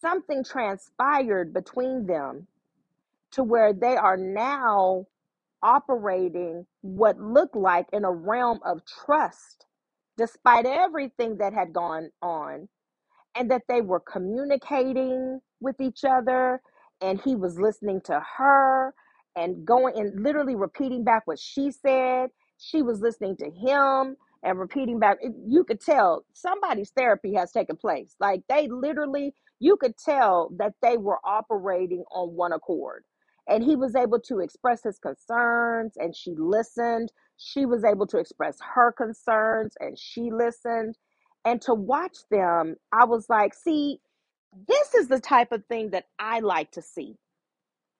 Something 0.00 0.44
transpired 0.44 1.54
between 1.54 2.06
them 2.06 2.48
to 3.32 3.44
where 3.44 3.72
they 3.74 3.96
are 3.96 4.16
now 4.18 5.06
operating 5.62 6.66
what 6.82 7.20
looked 7.20 7.56
like 7.56 7.86
in 7.92 8.04
a 8.04 8.12
realm 8.12 8.60
of 8.64 8.82
trust, 8.86 9.66
despite 10.18 10.66
everything 10.66 11.38
that 11.38 11.54
had 11.54 11.72
gone 11.72 12.10
on 12.22 12.68
and 13.36 13.50
that 13.50 13.62
they 13.68 13.82
were 13.82 14.00
communicating 14.00 15.40
with 15.60 15.80
each 15.80 16.04
other 16.04 16.62
and 17.02 17.20
he 17.22 17.36
was 17.36 17.58
listening 17.60 18.00
to 18.02 18.22
her 18.38 18.94
and 19.36 19.66
going 19.66 19.98
and 19.98 20.22
literally 20.22 20.56
repeating 20.56 21.04
back 21.04 21.26
what 21.26 21.40
she 21.40 21.72
said 21.72 22.30
she 22.60 22.82
was 22.82 23.00
listening 23.02 23.36
to 23.38 23.50
him 23.50 24.16
and 24.44 24.60
repeating 24.60 25.00
back 25.00 25.18
you 25.46 25.64
could 25.64 25.80
tell 25.80 26.24
somebody's 26.34 26.90
therapy 26.90 27.34
has 27.34 27.52
taken 27.52 27.76
place. 27.76 28.16
Like 28.20 28.42
they 28.48 28.68
literally 28.68 29.34
you 29.60 29.76
could 29.76 29.96
tell 29.98 30.50
that 30.58 30.74
they 30.82 30.96
were 30.98 31.18
operating 31.24 32.04
on 32.12 32.30
one 32.34 32.52
accord. 32.52 33.04
And 33.48 33.64
he 33.64 33.76
was 33.76 33.96
able 33.96 34.20
to 34.20 34.40
express 34.40 34.82
his 34.84 34.98
concerns 34.98 35.94
and 35.96 36.14
she 36.16 36.34
listened. 36.36 37.12
She 37.38 37.66
was 37.66 37.84
able 37.84 38.06
to 38.08 38.18
express 38.18 38.58
her 38.74 38.92
concerns 38.92 39.74
and 39.80 39.98
she 39.98 40.30
listened. 40.30 40.96
And 41.44 41.60
to 41.62 41.74
watch 41.74 42.18
them, 42.30 42.76
I 42.92 43.04
was 43.06 43.28
like, 43.30 43.54
see, 43.54 44.00
this 44.68 44.94
is 44.94 45.08
the 45.08 45.20
type 45.20 45.52
of 45.52 45.64
thing 45.66 45.90
that 45.90 46.06
I 46.18 46.40
like 46.40 46.72
to 46.72 46.82
see. 46.82 47.16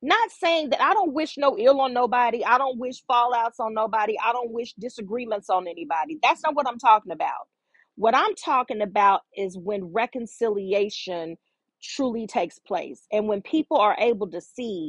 Not 0.02 0.30
saying 0.30 0.71
that 0.71 0.83
I 0.83 0.95
don't 0.95 1.12
wish 1.14 1.38
no 1.38 1.59
ill 1.59 1.80
on 1.80 1.92
nobody. 1.95 2.45
I 2.45 2.59
don't 2.59 2.78
wish 2.78 3.02
fallouts 3.11 3.61
on 3.61 3.75
nobody. 3.75 4.16
I 4.25 4.33
don't 4.33 4.52
wish 4.52 4.75
disagreements 4.75 5.50
on 5.50 5.69
anybody. 5.69 6.19
That's 6.23 6.42
not 6.45 6.54
what 6.54 6.69
I'm 6.69 6.78
talking 6.78 7.12
about. 7.12 7.49
What 7.97 8.14
I'm 8.16 8.35
talking 8.37 8.83
about 8.83 9.23
is 9.37 9.59
when 9.59 9.85
reconciliation 9.92 11.37
truly 11.83 12.26
takes 12.26 12.59
place 12.59 13.07
and 13.12 13.28
when 13.28 13.42
people 13.42 13.78
are 13.78 13.97
able 13.99 14.30
to 14.30 14.40
see 14.40 14.88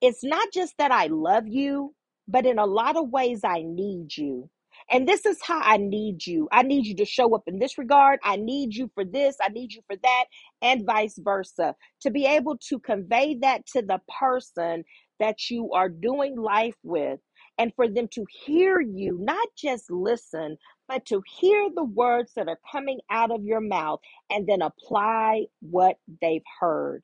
it's 0.00 0.22
not 0.22 0.48
just 0.52 0.74
that 0.78 0.92
I 0.92 1.06
love 1.08 1.48
you, 1.48 1.94
but 2.28 2.46
in 2.46 2.58
a 2.58 2.66
lot 2.66 2.96
of 2.96 3.10
ways, 3.10 3.40
I 3.44 3.62
need 3.62 4.16
you. 4.16 4.48
And 4.90 5.08
this 5.08 5.26
is 5.26 5.38
how 5.42 5.60
I 5.60 5.76
need 5.78 6.26
you. 6.26 6.48
I 6.52 6.62
need 6.62 6.86
you 6.86 6.96
to 6.96 7.04
show 7.04 7.34
up 7.34 7.42
in 7.46 7.58
this 7.58 7.78
regard. 7.78 8.20
I 8.24 8.36
need 8.36 8.74
you 8.74 8.90
for 8.94 9.04
this. 9.04 9.36
I 9.42 9.48
need 9.48 9.72
you 9.72 9.82
for 9.86 9.96
that, 9.96 10.24
and 10.62 10.86
vice 10.86 11.18
versa. 11.18 11.74
To 12.02 12.10
be 12.10 12.26
able 12.26 12.58
to 12.68 12.78
convey 12.78 13.36
that 13.42 13.66
to 13.68 13.82
the 13.82 14.00
person 14.20 14.84
that 15.20 15.50
you 15.50 15.72
are 15.72 15.88
doing 15.88 16.36
life 16.36 16.76
with, 16.82 17.20
and 17.58 17.72
for 17.76 17.88
them 17.88 18.08
to 18.12 18.24
hear 18.44 18.80
you, 18.80 19.18
not 19.20 19.48
just 19.56 19.90
listen, 19.90 20.56
but 20.88 21.06
to 21.06 21.22
hear 21.38 21.68
the 21.74 21.84
words 21.84 22.32
that 22.36 22.48
are 22.48 22.58
coming 22.70 23.00
out 23.10 23.30
of 23.30 23.44
your 23.44 23.60
mouth 23.60 24.00
and 24.30 24.46
then 24.46 24.62
apply 24.62 25.46
what 25.60 25.96
they've 26.22 26.42
heard 26.60 27.00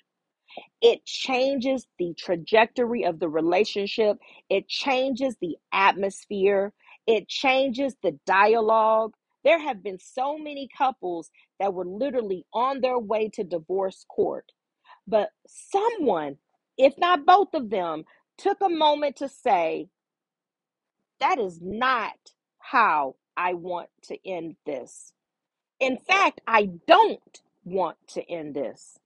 it 0.81 1.05
changes 1.05 1.87
the 1.99 2.15
trajectory 2.19 3.05
of 3.05 3.19
the 3.19 3.29
relationship, 3.29 4.19
it 4.49 4.69
changes 4.69 5.37
the 5.41 5.57
atmosphere, 5.73 6.73
it 7.09 7.29
changes 7.29 7.97
the 8.05 8.19
dialogue. 8.27 9.15
There 9.45 9.61
have 9.61 9.83
been 9.85 10.01
so 10.01 10.39
many 10.39 10.69
couples 10.79 11.31
that 11.61 11.75
were 11.75 11.87
literally 11.87 12.47
on 12.55 12.83
their 12.83 13.01
way 13.01 13.31
to 13.35 13.45
divorce 13.45 14.07
court, 14.09 14.53
but 15.09 15.31
someone, 15.49 16.39
if 16.79 16.95
not 16.99 17.27
both 17.27 17.55
of 17.55 17.71
them, 17.71 18.05
took 18.39 18.59
a 18.63 18.71
moment 18.71 19.17
to 19.19 19.29
say, 19.29 19.89
That 21.21 21.41
is 21.41 21.61
not 21.63 22.15
how 22.61 23.17
I 23.39 23.55
want 23.55 23.91
to 24.05 24.19
end 24.29 24.57
this. 24.67 25.15
In 25.81 25.99
fact, 25.99 26.41
I 26.47 26.71
don't 26.87 27.43
want 27.65 27.99
to 28.11 28.31
end 28.31 28.55
this. 28.55 28.99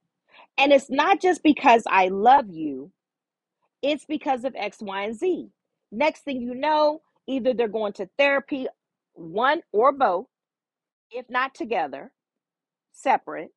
And 0.58 0.72
it's 0.72 0.90
not 0.90 1.20
just 1.20 1.42
because 1.42 1.84
I 1.88 2.08
love 2.08 2.46
you, 2.50 2.92
it's 3.82 4.06
because 4.06 4.44
of 4.44 4.54
X, 4.56 4.78
Y, 4.80 5.02
and 5.04 5.16
Z. 5.16 5.48
Next 5.92 6.22
thing 6.24 6.42
you 6.42 6.54
know, 6.54 7.02
either 7.26 7.54
they're 7.54 7.68
going 7.68 7.92
to 7.94 8.08
therapy, 8.18 8.66
one 9.14 9.60
or 9.72 9.92
both, 9.92 10.26
if 11.10 11.28
not 11.28 11.54
together, 11.54 12.12
separate. 12.92 13.50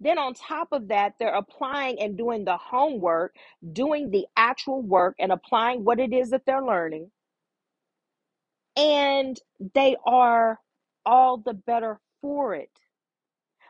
Then 0.00 0.18
on 0.18 0.34
top 0.34 0.68
of 0.72 0.88
that, 0.88 1.14
they're 1.18 1.34
applying 1.34 1.98
and 2.00 2.18
doing 2.18 2.44
the 2.44 2.56
homework, 2.56 3.34
doing 3.72 4.10
the 4.10 4.26
actual 4.36 4.82
work, 4.82 5.14
and 5.18 5.32
applying 5.32 5.84
what 5.84 6.00
it 6.00 6.12
is 6.12 6.30
that 6.30 6.42
they're 6.46 6.64
learning. 6.64 7.10
And 8.76 9.40
they 9.74 9.96
are 10.04 10.58
all 11.06 11.38
the 11.38 11.54
better 11.54 12.00
for 12.20 12.54
it. 12.54 12.70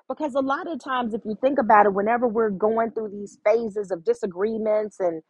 Because 0.09 0.35
a 0.35 0.41
lot 0.41 0.67
of 0.67 0.83
times, 0.83 1.14
if 1.14 1.23
you 1.25 1.37
think 1.41 1.59
about 1.59 1.87
it, 1.87 1.95
whenever 1.95 2.26
we're 2.29 2.50
going 2.50 2.91
through 2.91 3.11
these 3.11 3.38
phases 3.45 3.91
of 3.91 4.05
disagreements 4.05 5.00
and 5.00 5.23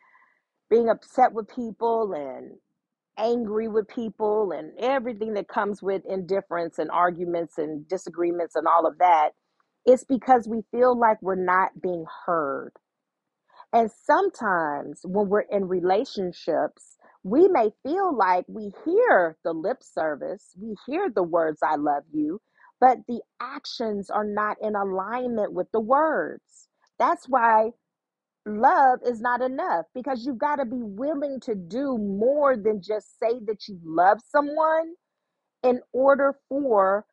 being 0.71 0.89
upset 0.89 1.33
with 1.33 1.55
people 1.55 2.13
and 2.13 2.53
angry 3.19 3.69
with 3.69 3.89
people 3.89 4.53
and 4.53 4.73
everything 4.79 5.35
that 5.35 5.49
comes 5.49 5.83
with 5.83 6.03
indifference 6.09 6.79
and 6.79 6.91
arguments 6.91 7.59
and 7.59 7.87
disagreements 7.89 8.57
and 8.57 8.67
all 8.67 8.87
of 8.87 8.99
that, 8.99 9.31
it's 9.87 10.05
because 10.05 10.49
we 10.49 10.63
feel 10.71 10.99
like 10.99 11.21
we're 11.23 11.35
not 11.35 11.81
being 11.83 12.05
heard. 12.27 12.73
And 13.73 13.91
sometimes 13.91 15.01
when 15.05 15.29
we're 15.29 15.41
in 15.51 15.69
relationships, 15.69 16.97
we 17.25 17.49
may 17.49 17.71
feel 17.83 18.17
like 18.17 18.45
we 18.49 18.73
hear 18.85 19.37
the 19.45 19.53
lip 19.53 19.79
service, 19.83 20.55
we 20.61 20.77
hear 20.87 21.11
the 21.15 21.23
words, 21.23 21.61
I 21.63 21.77
love 21.77 22.05
you, 22.13 22.41
but 22.81 22.99
the 23.09 23.21
actions 23.41 24.11
are 24.11 24.25
not 24.27 24.59
in 24.63 24.77
alignment 24.77 25.53
with 25.53 25.71
the 25.73 25.81
words. 25.81 26.69
That's 26.99 27.29
why 27.29 27.71
love 28.47 29.01
is 29.07 29.21
not 29.21 29.43
enough 29.43 29.87
because 29.95 30.25
you've 30.27 30.39
got 30.39 30.57
to 30.57 30.65
be 30.65 30.83
willing 30.83 31.41
to 31.41 31.55
do 31.55 31.99
more 31.99 32.57
than 32.57 32.83
just 32.83 33.19
say 33.21 33.41
that 33.47 33.69
you 33.69 33.79
love 33.85 34.19
someone 34.31 34.95
in 35.63 35.81
order 35.93 36.37
for 36.49 37.05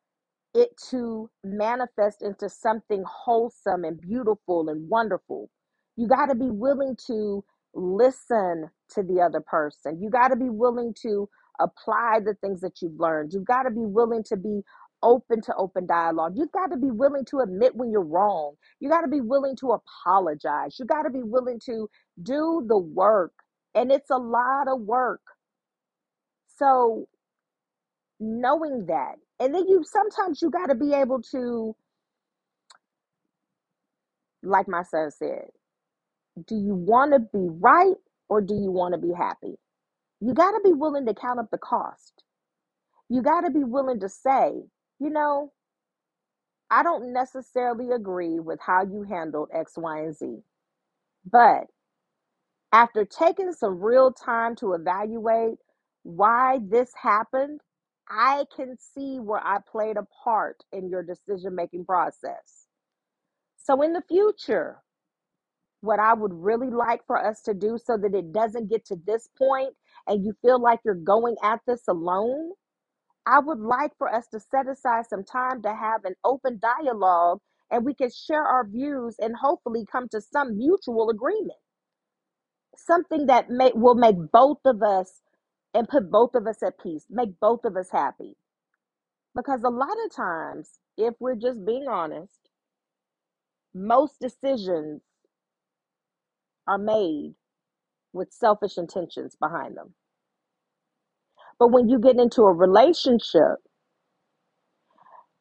it 0.54 0.70
to 0.90 1.30
manifest 1.44 2.22
into 2.22 2.48
something 2.48 3.04
wholesome 3.06 3.84
and 3.84 4.00
beautiful 4.00 4.68
and 4.68 4.88
wonderful. 4.88 5.48
You 5.96 6.08
got 6.08 6.26
to 6.26 6.34
be 6.34 6.50
willing 6.50 6.96
to 7.06 7.44
listen 7.74 8.70
to 8.90 9.02
the 9.02 9.20
other 9.20 9.40
person. 9.40 10.00
You 10.02 10.10
got 10.10 10.28
to 10.28 10.36
be 10.36 10.50
willing 10.50 10.94
to 11.02 11.28
apply 11.60 12.20
the 12.24 12.34
things 12.40 12.60
that 12.62 12.82
you've 12.82 12.98
learned. 12.98 13.32
You've 13.32 13.44
got 13.44 13.62
to 13.64 13.70
be 13.70 13.84
willing 13.86 14.24
to 14.24 14.36
be 14.36 14.62
open 15.02 15.40
to 15.42 15.54
open 15.56 15.86
dialogue. 15.86 16.34
You've 16.36 16.52
got 16.52 16.68
to 16.68 16.76
be 16.76 16.90
willing 16.90 17.24
to 17.26 17.40
admit 17.40 17.76
when 17.76 17.90
you're 17.90 18.02
wrong. 18.04 18.54
You 18.80 18.88
got 18.88 19.02
to 19.02 19.08
be 19.08 19.20
willing 19.20 19.56
to 19.56 19.72
apologize. 19.72 20.78
You 20.78 20.86
got 20.86 21.02
to 21.02 21.10
be 21.10 21.22
willing 21.22 21.60
to 21.66 21.88
do 22.22 22.64
the 22.68 22.78
work. 22.78 23.32
And 23.74 23.92
it's 23.92 24.10
a 24.10 24.18
lot 24.18 24.68
of 24.68 24.80
work. 24.82 25.22
So, 26.58 27.06
knowing 28.20 28.86
that 28.86 29.16
and 29.40 29.54
then 29.54 29.66
you 29.68 29.84
sometimes 29.84 30.40
you 30.40 30.50
got 30.50 30.66
to 30.66 30.74
be 30.74 30.94
able 30.94 31.20
to 31.20 31.74
like 34.42 34.68
my 34.68 34.82
son 34.82 35.10
said 35.10 35.46
do 36.46 36.56
you 36.56 36.74
want 36.74 37.12
to 37.12 37.18
be 37.18 37.48
right 37.60 37.96
or 38.28 38.40
do 38.40 38.54
you 38.54 38.70
want 38.70 38.94
to 38.94 38.98
be 39.00 39.12
happy 39.12 39.54
you 40.20 40.34
got 40.34 40.52
to 40.52 40.60
be 40.64 40.72
willing 40.72 41.06
to 41.06 41.14
count 41.14 41.40
up 41.40 41.50
the 41.50 41.58
cost 41.58 42.22
you 43.08 43.22
got 43.22 43.42
to 43.42 43.50
be 43.50 43.64
willing 43.64 44.00
to 44.00 44.08
say 44.08 44.52
you 45.02 45.10
know 45.10 45.52
i 46.70 46.82
don't 46.82 47.12
necessarily 47.12 47.90
agree 47.92 48.40
with 48.40 48.60
how 48.66 48.82
you 48.84 49.04
handled 49.04 49.48
x 49.54 49.74
y 49.76 50.00
and 50.00 50.16
z 50.16 50.38
but 51.30 51.64
after 52.72 53.04
taking 53.04 53.52
some 53.52 53.80
real 53.80 54.12
time 54.12 54.56
to 54.56 54.74
evaluate 54.74 55.58
why 56.04 56.58
this 56.68 56.92
happened 57.02 57.60
i 58.10 58.44
can 58.56 58.76
see 58.78 59.18
where 59.20 59.44
i 59.46 59.58
played 59.70 59.96
a 59.98 60.06
part 60.24 60.58
in 60.72 60.88
your 60.90 61.02
decision 61.02 61.54
making 61.56 61.84
process. 61.84 62.66
So, 63.58 63.82
in 63.82 63.92
the 63.92 64.02
future, 64.08 64.82
what 65.82 66.00
I 66.00 66.14
would 66.14 66.32
really 66.34 66.70
like 66.70 67.06
for 67.06 67.18
us 67.24 67.42
to 67.42 67.54
do 67.54 67.78
so 67.84 67.96
that 67.98 68.14
it 68.14 68.32
doesn't 68.32 68.70
get 68.70 68.84
to 68.86 68.96
this 69.06 69.28
point 69.38 69.74
and 70.08 70.24
you 70.24 70.34
feel 70.42 70.60
like 70.60 70.80
you're 70.84 70.94
going 70.94 71.36
at 71.44 71.60
this 71.66 71.82
alone, 71.88 72.52
I 73.26 73.40
would 73.40 73.60
like 73.60 73.92
for 73.98 74.12
us 74.14 74.26
to 74.28 74.40
set 74.40 74.68
aside 74.68 75.06
some 75.08 75.24
time 75.24 75.62
to 75.62 75.74
have 75.74 76.04
an 76.04 76.14
open 76.24 76.60
dialogue 76.60 77.40
and 77.70 77.84
we 77.84 77.94
can 77.94 78.10
share 78.10 78.44
our 78.44 78.66
views 78.66 79.16
and 79.20 79.36
hopefully 79.36 79.86
come 79.90 80.08
to 80.10 80.20
some 80.20 80.58
mutual 80.58 81.10
agreement. 81.10 81.58
Something 82.76 83.26
that 83.26 83.50
may 83.50 83.72
will 83.74 83.94
make 83.96 84.16
both 84.32 84.60
of 84.66 84.82
us 84.82 85.22
and 85.74 85.88
put 85.88 86.10
both 86.10 86.34
of 86.34 86.46
us 86.46 86.62
at 86.62 86.80
peace, 86.82 87.06
make 87.10 87.40
both 87.40 87.64
of 87.64 87.76
us 87.76 87.90
happy. 87.92 88.36
Because 89.36 89.62
a 89.64 89.70
lot 89.70 89.96
of 90.06 90.14
times, 90.14 90.70
if 90.98 91.14
we're 91.20 91.36
just 91.36 91.64
being 91.66 91.86
honest, 91.88 92.50
most 93.74 94.20
decisions 94.20 95.02
are 96.68 96.78
made 96.78 97.34
with 98.12 98.32
selfish 98.32 98.78
intentions 98.78 99.36
behind 99.40 99.76
them. 99.76 99.94
But 101.58 101.72
when 101.72 101.88
you 101.88 101.98
get 102.00 102.16
into 102.18 102.42
a 102.42 102.52
relationship, 102.52 103.58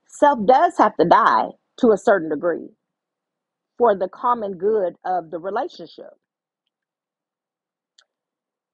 self 0.07 0.39
does 0.45 0.77
have 0.79 0.95
to 0.97 1.05
die 1.05 1.49
to 1.79 1.91
a 1.91 1.97
certain 1.97 2.29
degree 2.29 2.69
for 3.77 3.95
the 3.97 4.09
common 4.09 4.53
good 4.57 4.95
of 5.05 5.31
the 5.31 5.39
relationship. 5.39 6.11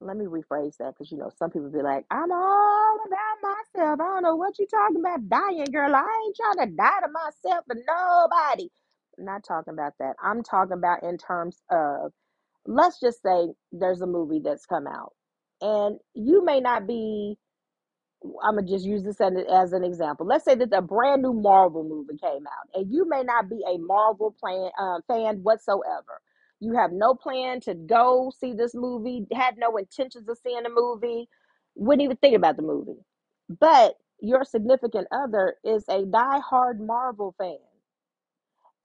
Let 0.02 0.18
me 0.18 0.26
rephrase 0.26 0.78
that 0.78 0.94
because 0.96 1.12
you 1.12 1.18
know 1.18 1.32
some 1.40 1.52
people 1.52 1.72
be 1.72 1.82
like, 1.82 2.06
I'm 2.12 2.32
all 2.32 2.98
about 3.08 3.38
myself. 3.76 4.00
I 4.02 4.06
don't 4.06 4.24
know 4.24 4.36
what 4.36 4.60
you're 4.60 4.68
talking 4.68 5.00
about 5.00 5.30
dying, 5.30 5.66
girl. 5.72 5.96
I 5.96 6.24
ain't 6.28 6.38
trying 6.38 6.70
to 6.70 6.76
die 6.76 7.00
to 7.02 7.08
myself 7.12 7.66
for 7.68 7.76
nobody. 7.76 8.70
I'm 9.18 9.26
not 9.26 9.44
talking 9.44 9.74
about 9.74 9.94
that. 10.00 10.16
I'm 10.24 10.44
talking 10.44 10.74
about 10.78 11.04
in 11.04 11.18
terms 11.18 11.62
of 11.72 12.14
let's 12.68 13.00
just 13.02 13.24
say 13.24 13.50
there's 13.74 14.02
a 14.02 14.08
movie 14.08 14.42
that's 14.44 14.68
come 14.68 14.88
out 14.88 15.14
and 15.62 16.00
you 16.14 16.44
may 16.46 16.60
not 16.62 16.88
be 16.88 17.38
I'm 18.44 18.56
gonna 18.56 18.68
just 18.68 18.86
use 18.86 19.04
this 19.04 19.22
as, 19.22 19.74
an 19.74 19.84
example. 19.84 20.26
Let's 20.26 20.46
say 20.46 20.56
that 20.56 20.74
a 20.74 20.82
brand 20.82 21.22
new 21.22 21.34
Marvel 21.34 21.84
movie 21.84 22.18
came 22.20 22.48
out, 22.48 22.70
and 22.74 22.92
you 22.92 23.08
may 23.08 23.24
not 23.24 23.50
be 23.50 23.64
a 23.68 23.78
Marvel 23.78 24.36
plan, 24.40 24.72
uh, 24.80 25.00
fan 25.08 25.38
whatsoever. 25.44 26.22
You 26.60 26.74
have 26.76 26.92
no 26.92 27.14
plan 27.16 27.62
to 27.62 27.76
go 27.76 28.32
see 28.38 28.54
this 28.54 28.74
movie, 28.76 29.26
had 29.34 29.58
no 29.58 29.78
intentions 29.78 30.28
of 30.28 30.38
seeing 30.44 30.64
the 30.64 30.70
movie, 30.70 31.30
wouldn't 31.76 32.04
even 32.04 32.18
think 32.18 32.36
about 32.36 32.58
the 32.58 32.64
movie. 32.64 33.00
But 33.60 33.96
your 34.20 34.44
significant 34.44 35.08
other 35.12 35.56
is 35.64 35.86
a 35.90 36.06
die-hard 36.06 36.82
Marvel 36.82 37.36
fan. 37.38 37.58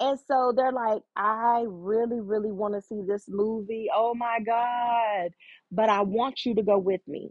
And 0.03 0.19
so 0.29 0.55
they're 0.57 0.73
like, 0.73 1.03
I 1.17 1.65
really, 1.69 2.21
really 2.21 2.53
want 2.53 2.75
to 2.75 2.83
see 2.83 3.03
this 3.07 3.27
movie. 3.29 3.89
Oh 3.95 4.15
my 4.17 4.41
God. 4.47 5.33
But 5.73 5.91
I 5.91 6.03
want 6.03 6.47
you 6.47 6.57
to 6.57 6.63
go 6.65 6.79
with 6.79 7.03
me. 7.09 7.31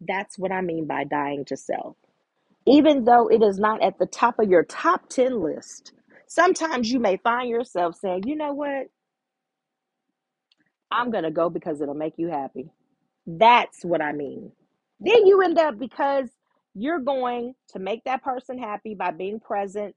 That's 0.00 0.38
what 0.38 0.52
I 0.52 0.62
mean 0.62 0.86
by 0.86 1.04
dying 1.04 1.44
to 1.46 1.56
self 1.58 1.96
even 2.66 3.04
though 3.04 3.28
it 3.28 3.42
is 3.42 3.58
not 3.58 3.82
at 3.82 3.98
the 3.98 4.06
top 4.06 4.38
of 4.38 4.48
your 4.48 4.64
top 4.64 5.08
10 5.08 5.40
list, 5.42 5.92
sometimes 6.26 6.90
you 6.90 7.00
may 7.00 7.16
find 7.18 7.48
yourself 7.48 7.96
saying, 7.96 8.24
you 8.26 8.36
know 8.36 8.52
what? 8.52 8.86
I'm 10.90 11.10
going 11.10 11.24
to 11.24 11.30
go 11.30 11.50
because 11.50 11.80
it'll 11.80 11.94
make 11.94 12.14
you 12.18 12.28
happy. 12.28 12.70
That's 13.26 13.84
what 13.84 14.02
I 14.02 14.12
mean. 14.12 14.52
Then 15.00 15.26
you 15.26 15.42
end 15.42 15.58
up 15.58 15.78
because 15.78 16.28
you're 16.74 17.00
going 17.00 17.54
to 17.70 17.78
make 17.78 18.04
that 18.04 18.22
person 18.22 18.58
happy 18.58 18.94
by 18.94 19.10
being 19.12 19.40
present, 19.40 19.94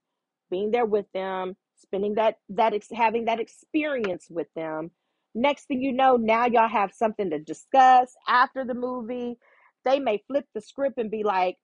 being 0.51 0.71
there 0.71 0.85
with 0.85 1.05
them, 1.13 1.55
spending 1.79 2.15
that 2.15 2.37
that 2.49 2.73
ex- 2.73 2.89
having 2.93 3.25
that 3.25 3.39
experience 3.39 4.27
with 4.29 4.47
them. 4.55 4.91
Next 5.35 5.65
thing 5.67 5.81
you 5.81 5.93
know, 5.93 6.17
now 6.17 6.47
y'all 6.47 6.67
have 6.69 6.93
something 6.93 7.29
to 7.31 7.39
discuss 7.39 8.13
after 8.27 8.65
the 8.65 8.73
movie. 8.75 9.37
They 9.85 9.99
may 9.99 10.23
flip 10.27 10.45
the 10.55 10.61
script 10.61 10.97
and 10.99 11.11
be 11.11 11.23
like, 11.23 11.57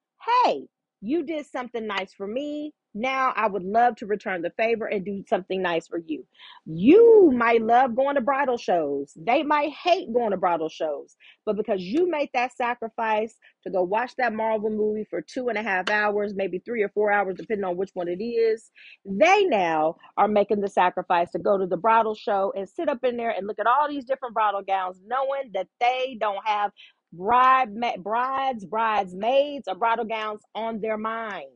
"Hey, 0.45 0.67
you 1.01 1.23
did 1.23 1.45
something 1.47 1.87
nice 1.87 2.13
for 2.13 2.27
me. 2.27 2.73
Now 2.95 3.33
I 3.35 3.47
would 3.47 3.63
love 3.63 3.97
to 3.97 4.07
return 4.07 4.43
the 4.43 4.51
favor 4.51 4.87
and 4.87 5.05
do 5.05 5.23
something 5.29 5.61
nice 5.61 5.87
for 5.87 5.99
you." 5.99 6.25
You 6.65 7.31
might 7.35 7.61
love 7.63 7.95
going 7.95 8.15
to 8.15 8.21
bridal 8.21 8.57
shows. 8.57 9.13
They 9.17 9.43
might 9.43 9.71
hate 9.73 10.13
going 10.13 10.31
to 10.31 10.37
bridal 10.37 10.69
shows 10.69 11.09
but 11.45 11.57
because 11.57 11.81
you 11.81 12.09
made 12.09 12.29
that 12.33 12.55
sacrifice 12.55 13.37
to 13.63 13.71
go 13.71 13.83
watch 13.83 14.13
that 14.17 14.33
Marvel 14.33 14.69
movie 14.69 15.05
for 15.09 15.21
two 15.21 15.49
and 15.49 15.57
a 15.57 15.63
half 15.63 15.89
hours, 15.89 16.33
maybe 16.35 16.59
three 16.59 16.83
or 16.83 16.89
four 16.89 17.11
hours, 17.11 17.35
depending 17.37 17.65
on 17.65 17.77
which 17.77 17.91
one 17.93 18.07
it 18.07 18.23
is, 18.23 18.71
they 19.05 19.45
now 19.45 19.95
are 20.17 20.27
making 20.27 20.61
the 20.61 20.69
sacrifice 20.69 21.31
to 21.31 21.39
go 21.39 21.57
to 21.57 21.65
the 21.67 21.77
bridal 21.77 22.15
show 22.15 22.53
and 22.55 22.69
sit 22.69 22.89
up 22.89 23.03
in 23.03 23.17
there 23.17 23.31
and 23.31 23.47
look 23.47 23.59
at 23.59 23.67
all 23.67 23.89
these 23.89 24.05
different 24.05 24.35
bridal 24.35 24.61
gowns, 24.61 24.99
knowing 25.05 25.51
that 25.53 25.67
they 25.79 26.17
don't 26.19 26.45
have 26.45 26.71
bride 27.13 27.69
brides, 27.99 28.65
bridesmaids, 28.65 29.67
or 29.67 29.75
bridal 29.75 30.05
gowns 30.05 30.41
on 30.55 30.79
their 30.81 30.97
mind 30.97 31.47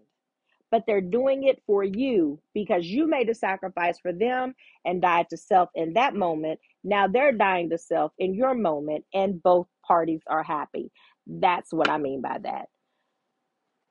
but 0.72 0.84
they're 0.88 1.02
doing 1.02 1.44
it 1.44 1.62
for 1.66 1.84
you 1.84 2.40
because 2.54 2.86
you 2.86 3.08
made 3.08 3.30
a 3.30 3.36
sacrifice 3.36 4.00
for 4.00 4.14
them 4.14 4.54
and 4.86 5.02
died 5.02 5.28
to 5.30 5.38
self 5.38 5.70
in 5.76 5.94
that 5.94 6.16
moment. 6.16 6.60
Now 6.84 7.08
they're 7.08 7.32
dying 7.32 7.70
to 7.72 7.78
self 7.78 8.12
in 8.20 8.34
your 8.34 8.54
moment, 8.54 9.06
and 9.14 9.42
both 9.42 9.68
parties 9.86 10.22
are 10.28 10.44
happy. 10.44 10.92
That's 11.28 11.74
what 11.74 11.90
I 11.90 11.98
mean 11.98 12.22
by 12.22 12.38
that. 12.44 12.68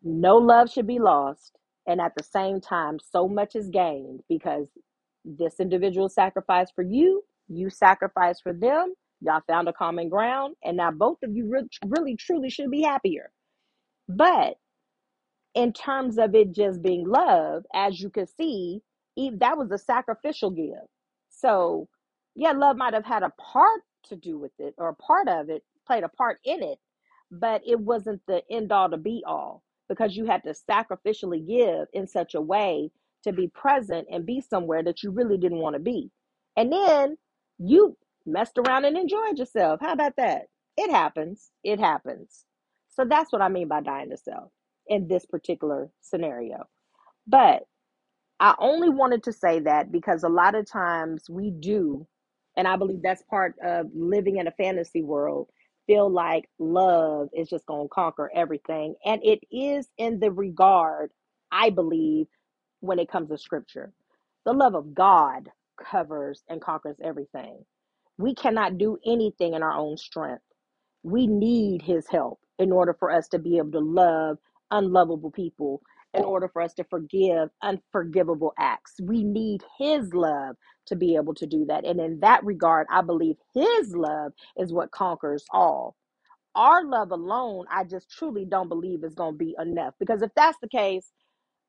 No 0.03 0.37
love 0.37 0.71
should 0.71 0.87
be 0.87 0.99
lost, 0.99 1.57
and 1.87 2.01
at 2.01 2.13
the 2.17 2.23
same 2.25 2.61
time, 2.61 2.99
so 3.13 3.29
much 3.29 3.57
is 3.57 3.69
gained 3.69 4.21
because 4.29 4.69
this 5.25 5.61
individual 5.61 6.09
sacrificed 6.09 6.73
for 6.75 6.83
you, 6.85 7.23
you 7.49 7.71
sacrificed 7.71 8.43
for 8.43 8.53
them, 8.53 8.95
y'all 9.21 9.43
found 9.47 9.69
a 9.69 9.73
common 9.73 10.09
ground, 10.09 10.55
and 10.65 10.77
now 10.77 10.91
both 10.91 11.19
of 11.25 11.35
you 11.35 11.51
really, 11.51 11.69
really 11.87 12.17
truly 12.17 12.51
should 12.51 12.71
be 12.71 12.83
happier. 12.83 13.31
But 14.09 14.57
in 15.59 15.75
terms 15.75 16.19
of 16.19 16.37
it 16.37 16.53
just 16.55 16.83
being 16.83 17.09
love, 17.09 17.65
as 17.75 18.01
you 18.01 18.11
can 18.11 18.29
see, 18.29 18.83
e- 19.17 19.33
that 19.41 19.59
was 19.59 19.73
a 19.73 19.79
sacrificial 19.79 20.51
give. 20.53 20.89
So, 21.31 21.89
yeah, 22.37 22.53
love 22.53 22.79
might 22.79 22.95
have 22.95 23.07
had 23.07 23.25
a 23.25 23.33
part 23.33 23.83
to 24.07 24.17
do 24.17 24.39
with 24.39 24.53
it, 24.61 24.75
or 24.79 24.91
a 24.91 24.97
part 24.97 25.29
of 25.29 25.51
it 25.51 25.65
played 25.87 26.05
a 26.05 26.11
part 26.11 26.41
in 26.47 26.65
it, 26.65 26.79
but 27.33 27.63
it 27.67 27.81
wasn't 27.81 28.23
the 28.29 28.43
end 28.51 28.73
all 28.73 28.91
to 28.91 28.99
be 28.99 29.25
all 29.29 29.65
because 29.91 30.17
you 30.17 30.27
had 30.27 30.45
to 30.45 30.55
sacrificially 30.71 31.47
give 31.47 31.89
in 31.95 32.09
such 32.09 32.35
a 32.37 32.43
way 32.43 32.91
to 33.25 33.33
be 33.35 33.49
present 33.51 34.09
and 34.13 34.27
be 34.27 34.41
somewhere 34.43 34.85
that 34.85 35.05
you 35.05 35.13
really 35.13 35.39
didn't 35.39 35.61
want 35.61 35.77
to 35.77 35.81
be. 35.81 36.11
And 36.57 36.73
then 36.73 37.19
you 37.59 37.99
messed 38.27 38.59
around 38.59 38.87
and 38.87 38.99
enjoyed 38.99 39.39
yourself. 39.39 39.81
How 39.83 39.95
about 39.95 40.17
that? 40.19 40.45
It 40.79 40.91
happens. 40.93 41.53
It 41.65 41.81
happens. 41.81 42.47
So 42.91 43.07
that's 43.07 43.33
what 43.33 43.43
I 43.43 43.51
mean 43.51 43.69
by 43.69 43.83
dying 43.83 44.11
to 44.13 44.19
self 44.19 44.51
in 44.89 45.09
this 45.09 45.27
particular 45.27 45.91
scenario. 46.01 46.69
But 47.27 47.65
I 48.41 48.55
only 48.59 48.89
wanted 48.89 49.25
to 49.25 49.33
say 49.33 49.61
that 49.61 49.91
because 49.91 50.23
a 50.23 50.29
lot 50.29 50.55
of 50.55 50.71
times 50.71 51.29
we 51.29 51.51
do, 51.51 52.07
and 52.57 52.69
I 52.69 52.77
believe 52.77 53.03
that's 53.03 53.23
part 53.23 53.55
of 53.65 53.87
living 53.95 54.37
in 54.37 54.47
a 54.47 54.53
fantasy 54.53 55.03
world, 55.03 55.49
feel 55.87 56.11
like 56.11 56.49
love 56.59 57.29
is 57.35 57.49
just 57.49 57.67
going 57.67 57.87
to 57.87 57.95
conquer 57.95 58.31
everything. 58.35 58.95
And 59.05 59.21
it 59.25 59.41
is 59.51 59.89
in 59.99 60.21
the 60.21 60.31
regard, 60.31 61.11
I 61.51 61.71
believe, 61.71 62.27
when 62.81 62.99
it 62.99 63.11
comes 63.11 63.31
to 63.31 63.39
scripture. 63.39 63.93
The 64.45 64.53
love 64.53 64.75
of 64.75 64.95
God 64.95 65.51
covers 65.83 66.43
and 66.49 66.61
conquers 66.61 66.97
everything. 67.03 67.65
We 68.19 68.35
cannot 68.35 68.79
do 68.79 68.99
anything 69.07 69.55
in 69.55 69.63
our 69.63 69.75
own 69.75 69.97
strength. 69.97 70.43
We 71.03 71.27
need 71.27 71.83
his 71.83 72.07
help 72.09 72.41
in 72.59 72.73
order 72.73 72.95
for 72.99 73.11
us 73.11 73.29
to 73.29 73.39
be 73.39 73.59
able 73.59 73.73
to 73.73 73.81
love 73.81 74.39
unlovable 74.71 75.31
people, 75.33 75.83
in 76.15 76.25
order 76.25 76.49
for 76.49 76.63
us 76.63 76.75
to 76.75 76.85
forgive 76.85 77.51
unforgivable 77.63 78.53
acts. 78.59 78.95
We 79.03 79.25
need 79.25 79.63
his 79.79 80.15
love 80.15 80.57
to 80.87 80.97
be 80.97 81.17
able 81.17 81.35
to 81.35 81.47
do 81.47 81.67
that. 81.67 81.85
And 81.87 82.01
in 82.01 82.21
that 82.21 82.45
regard, 82.45 82.87
I 82.91 83.03
believe 83.03 83.37
his 83.55 83.95
love 83.95 84.33
is 84.59 84.73
what 84.73 84.91
conquers 84.91 85.45
all. 85.53 85.97
Our 86.57 86.85
love 86.85 87.13
alone, 87.13 87.67
I 87.71 87.85
just 87.85 88.11
truly 88.11 88.45
don't 88.47 88.69
believe 88.69 89.05
is 89.05 89.15
going 89.15 89.35
to 89.35 89.39
be 89.39 89.57
enough. 89.61 89.95
Because 90.01 90.23
if 90.23 90.31
that's 90.37 90.59
the 90.63 90.69
case, 90.69 91.13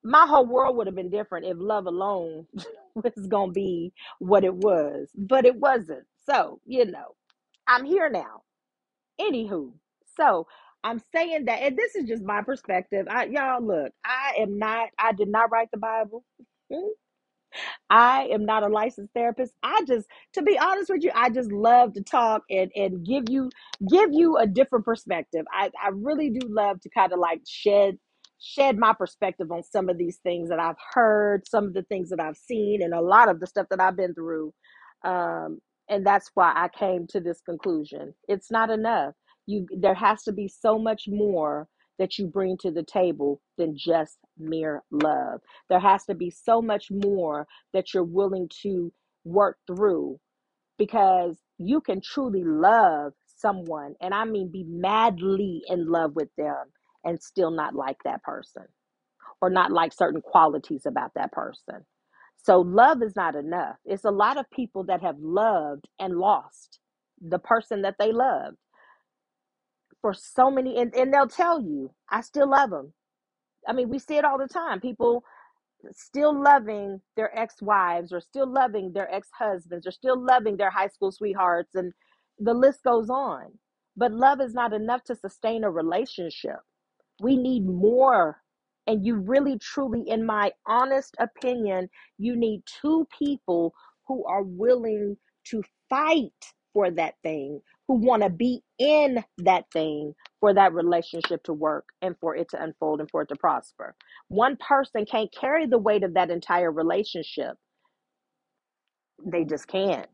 my 0.04 0.26
whole 0.28 0.46
world 0.48 0.78
would 0.78 0.88
have 0.88 0.96
been 0.96 1.12
different 1.12 1.46
if 1.48 1.58
love 1.60 1.88
alone 1.88 2.48
was 2.96 3.28
going 3.28 3.50
to 3.52 3.54
be 3.54 3.94
what 4.20 4.44
it 4.46 4.56
was. 4.56 5.10
But 5.18 5.46
it 5.46 5.56
wasn't. 5.58 6.06
So, 6.30 6.62
you 6.66 6.86
know, 6.86 7.16
I'm 7.68 7.86
here 7.86 8.10
now 8.10 8.38
Anywho, 9.20 9.72
so 10.18 10.48
I'm 10.84 11.02
saying 11.15 11.46
that, 11.46 11.62
and 11.63 11.78
this 11.78 11.96
is 11.96 12.06
just 12.06 12.24
my 12.24 12.42
perspective. 12.44 13.08
I 13.10 13.26
y'all 13.26 13.65
look, 13.65 13.94
I 14.06 14.36
am 14.42 14.60
not, 14.60 14.89
I 15.00 15.13
did 15.13 15.30
not 15.30 15.52
write 15.52 15.70
the 15.72 15.80
Bible. 15.80 16.26
I 17.89 18.28
am 18.34 18.46
not 18.46 18.63
a 18.63 18.70
licensed 18.70 19.13
therapist. 19.15 19.54
I 19.63 19.82
just, 19.88 20.08
to 20.36 20.44
be 20.44 20.60
honest 20.60 20.92
with 20.92 21.04
you, 21.06 21.12
I 21.15 21.32
just 21.32 21.54
love 21.54 21.94
to 21.96 22.04
talk 22.04 22.44
and 22.52 22.72
and 22.76 23.06
give 23.06 23.26
you 23.30 23.50
give 23.89 24.12
you 24.13 24.38
a 24.38 24.48
different 24.48 24.86
perspective. 24.86 25.46
I 25.54 25.72
I 25.84 25.92
really 25.94 26.32
do 26.32 26.48
love 26.50 26.82
to 26.82 26.89
kind 26.92 27.13
of 27.13 27.20
like 27.20 27.42
shed 27.48 28.00
shed 28.39 28.78
my 28.78 28.94
perspective 28.94 29.52
on 29.52 29.63
some 29.63 29.89
of 29.89 29.98
these 29.98 30.18
things 30.18 30.50
that 30.50 30.60
I've 30.60 30.78
heard, 30.94 31.48
some 31.48 31.65
of 31.65 31.76
the 31.76 31.84
things 31.84 32.12
that 32.12 32.22
I've 32.22 32.38
seen, 32.38 32.84
and 32.84 32.94
a 32.94 33.02
lot 33.02 33.30
of 33.30 33.42
the 33.42 33.48
stuff 33.48 33.68
that 33.72 33.82
I've 33.82 33.98
been 33.98 34.15
through. 34.15 34.54
Um, 35.06 35.60
and 35.89 36.06
that's 36.06 36.30
why 36.36 36.54
I 36.56 36.70
came 36.70 37.08
to 37.10 37.22
this 37.22 37.42
conclusion. 37.42 38.13
It's 38.28 38.52
not 38.52 38.70
enough. 38.70 39.15
You 39.50 39.68
there 39.78 39.96
has 39.96 40.24
to 40.26 40.34
be 40.34 40.50
so 40.50 40.80
much 40.80 41.06
more 41.10 41.70
that 42.00 42.20
you 42.20 42.28
bring 42.28 42.58
to 42.60 42.72
the 42.72 42.84
table 42.84 43.42
than 43.58 43.78
just 43.78 44.20
mere 44.38 44.84
love. 44.92 45.42
There 45.70 45.82
has 45.82 46.06
to 46.08 46.16
be 46.16 46.32
so 46.32 46.62
much 46.62 46.88
more 46.92 47.48
that 47.74 47.94
you're 47.94 48.04
willing 48.06 48.50
to 48.64 48.94
work 49.26 49.58
through 49.68 50.20
because 50.80 51.38
you 51.60 51.82
can 51.82 52.02
truly 52.02 52.44
love 52.46 53.14
someone, 53.38 53.96
and 54.02 54.14
I 54.14 54.26
mean 54.26 54.52
be 54.52 54.66
madly 54.68 55.64
in 55.70 55.88
love 55.90 56.16
with 56.16 56.30
them 56.38 56.66
and 57.06 57.22
still 57.24 57.52
not 57.52 57.76
like 57.76 57.98
that 58.06 58.24
person 58.24 58.66
or 59.42 59.50
not 59.50 59.72
like 59.72 59.94
certain 59.94 60.22
qualities 60.22 60.86
about 60.86 61.12
that 61.16 61.32
person. 61.32 61.86
So 62.38 62.62
love 62.62 63.04
is 63.04 63.16
not 63.16 63.36
enough. 63.36 63.78
It's 63.86 64.06
a 64.06 64.12
lot 64.12 64.38
of 64.40 64.50
people 64.52 64.86
that 64.86 65.02
have 65.02 65.18
loved 65.20 65.88
and 66.00 66.18
lost 66.18 66.80
the 67.22 67.40
person 67.40 67.84
that 67.84 67.96
they 68.00 68.12
loved 68.14 68.58
for 70.02 70.14
so 70.14 70.52
many, 70.52 70.78
and, 70.80 70.94
and 70.96 71.14
they'll 71.14 71.28
tell 71.28 71.62
you, 71.62 71.92
I 72.10 72.22
still 72.22 72.50
love 72.50 72.70
them. 72.72 72.94
I 73.68 73.74
mean, 73.74 73.90
we 73.90 74.00
see 74.00 74.18
it 74.18 74.26
all 74.26 74.38
the 74.38 74.48
time. 74.48 74.80
People 74.80 75.24
still 75.92 76.42
loving 76.42 77.02
their 77.16 77.38
ex-wives 77.38 78.12
or 78.12 78.20
still 78.20 78.52
loving 78.52 78.92
their 78.94 79.14
ex-husbands 79.14 79.88
or 79.88 79.92
still 79.92 80.20
loving 80.20 80.58
their 80.58 80.70
high 80.70 80.88
school 80.88 81.12
sweethearts 81.12 81.76
and 81.76 81.94
the 82.40 82.54
list 82.54 82.84
goes 82.84 83.10
on 83.10 83.46
but 83.96 84.12
love 84.12 84.42
is 84.42 84.54
not 84.54 84.74
enough 84.74 85.04
to 85.04 85.16
sustain 85.16 85.64
a 85.64 85.72
relationship 85.72 86.58
we 87.22 87.38
need 87.38 87.66
more 87.66 88.42
and 88.88 89.06
you 89.06 89.16
really 89.16 89.58
truly 89.60 90.04
in 90.08 90.26
my 90.26 90.52
honest 90.68 91.16
opinion 91.20 91.90
you 92.18 92.36
need 92.36 92.62
two 92.82 93.08
people 93.18 93.74
who 94.08 94.26
are 94.26 94.44
willing 94.44 95.16
to 95.46 95.64
fight 95.90 96.32
for 96.74 96.92
that 96.92 97.16
thing 97.24 97.60
who 97.89 97.95
want 97.95 98.23
to 98.23 98.32
be 98.32 98.63
in 98.80 99.25
that 99.39 99.65
thing 99.73 100.15
for 100.39 100.56
that 100.56 100.73
relationship 100.73 101.43
to 101.45 101.54
work 101.54 101.88
and 102.02 102.15
for 102.21 102.38
it 102.38 102.49
to 102.52 102.63
unfold 102.63 103.02
and 103.02 103.12
for 103.12 103.23
it 103.23 103.30
to 103.30 103.38
prosper 103.38 103.91
one 104.30 104.58
person 104.58 105.06
can't 105.06 105.32
carry 105.32 105.67
the 105.67 105.78
weight 105.78 106.04
of 106.04 106.15
that 106.15 106.32
entire 106.32 106.71
relationship. 106.71 107.56
They 109.25 109.45
just 109.45 109.67
can't. 109.67 110.08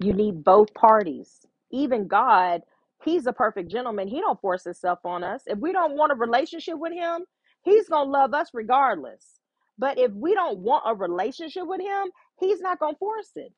You 0.00 0.14
need 0.14 0.44
both 0.44 0.74
parties. 0.74 1.40
Even 1.72 2.08
God, 2.08 2.62
he's 3.04 3.26
a 3.26 3.32
perfect 3.32 3.70
gentleman. 3.70 4.08
He 4.08 4.20
don't 4.20 4.40
force 4.40 4.64
himself 4.64 5.00
on 5.04 5.24
us. 5.24 5.42
If 5.46 5.58
we 5.58 5.72
don't 5.72 5.96
want 5.96 6.12
a 6.12 6.16
relationship 6.16 6.78
with 6.78 6.92
him, 6.92 7.22
he's 7.64 7.88
going 7.88 8.06
to 8.08 8.12
love 8.12 8.34
us 8.34 8.50
regardless. 8.54 9.40
But 9.78 9.98
if 9.98 10.12
we 10.12 10.34
don't 10.34 10.60
want 10.60 10.84
a 10.86 10.94
relationship 10.94 11.64
with 11.66 11.80
him, 11.80 12.10
he's 12.40 12.60
not 12.60 12.80
going 12.80 12.94
to 12.94 12.98
force 13.00 13.30
it. 13.36 13.52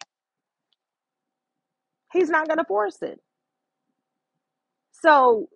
He's 2.14 2.31
not 2.31 2.48
going 2.48 2.59
to 2.59 2.64
force 2.64 3.03
it. 3.03 3.20
So 4.92 5.48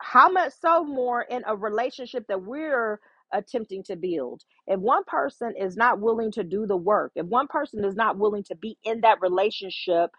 how 0.00 0.30
much 0.30 0.52
so 0.60 0.84
more 0.84 1.22
in 1.22 1.42
a 1.46 1.56
relationship 1.56 2.26
that 2.28 2.42
we're 2.42 3.00
attempting 3.32 3.82
to 3.84 3.96
build? 3.96 4.42
If 4.68 4.80
one 4.80 5.04
person 5.06 5.54
is 5.58 5.76
not 5.76 6.00
willing 6.00 6.32
to 6.32 6.44
do 6.44 6.66
the 6.66 6.76
work 6.76 7.12
if 7.16 7.26
one 7.26 7.48
person 7.48 7.84
is 7.84 7.96
not 7.96 8.18
willing 8.18 8.44
to 8.44 8.56
be 8.56 8.78
in 8.84 9.02
that 9.02 9.20
relationship 9.22 10.10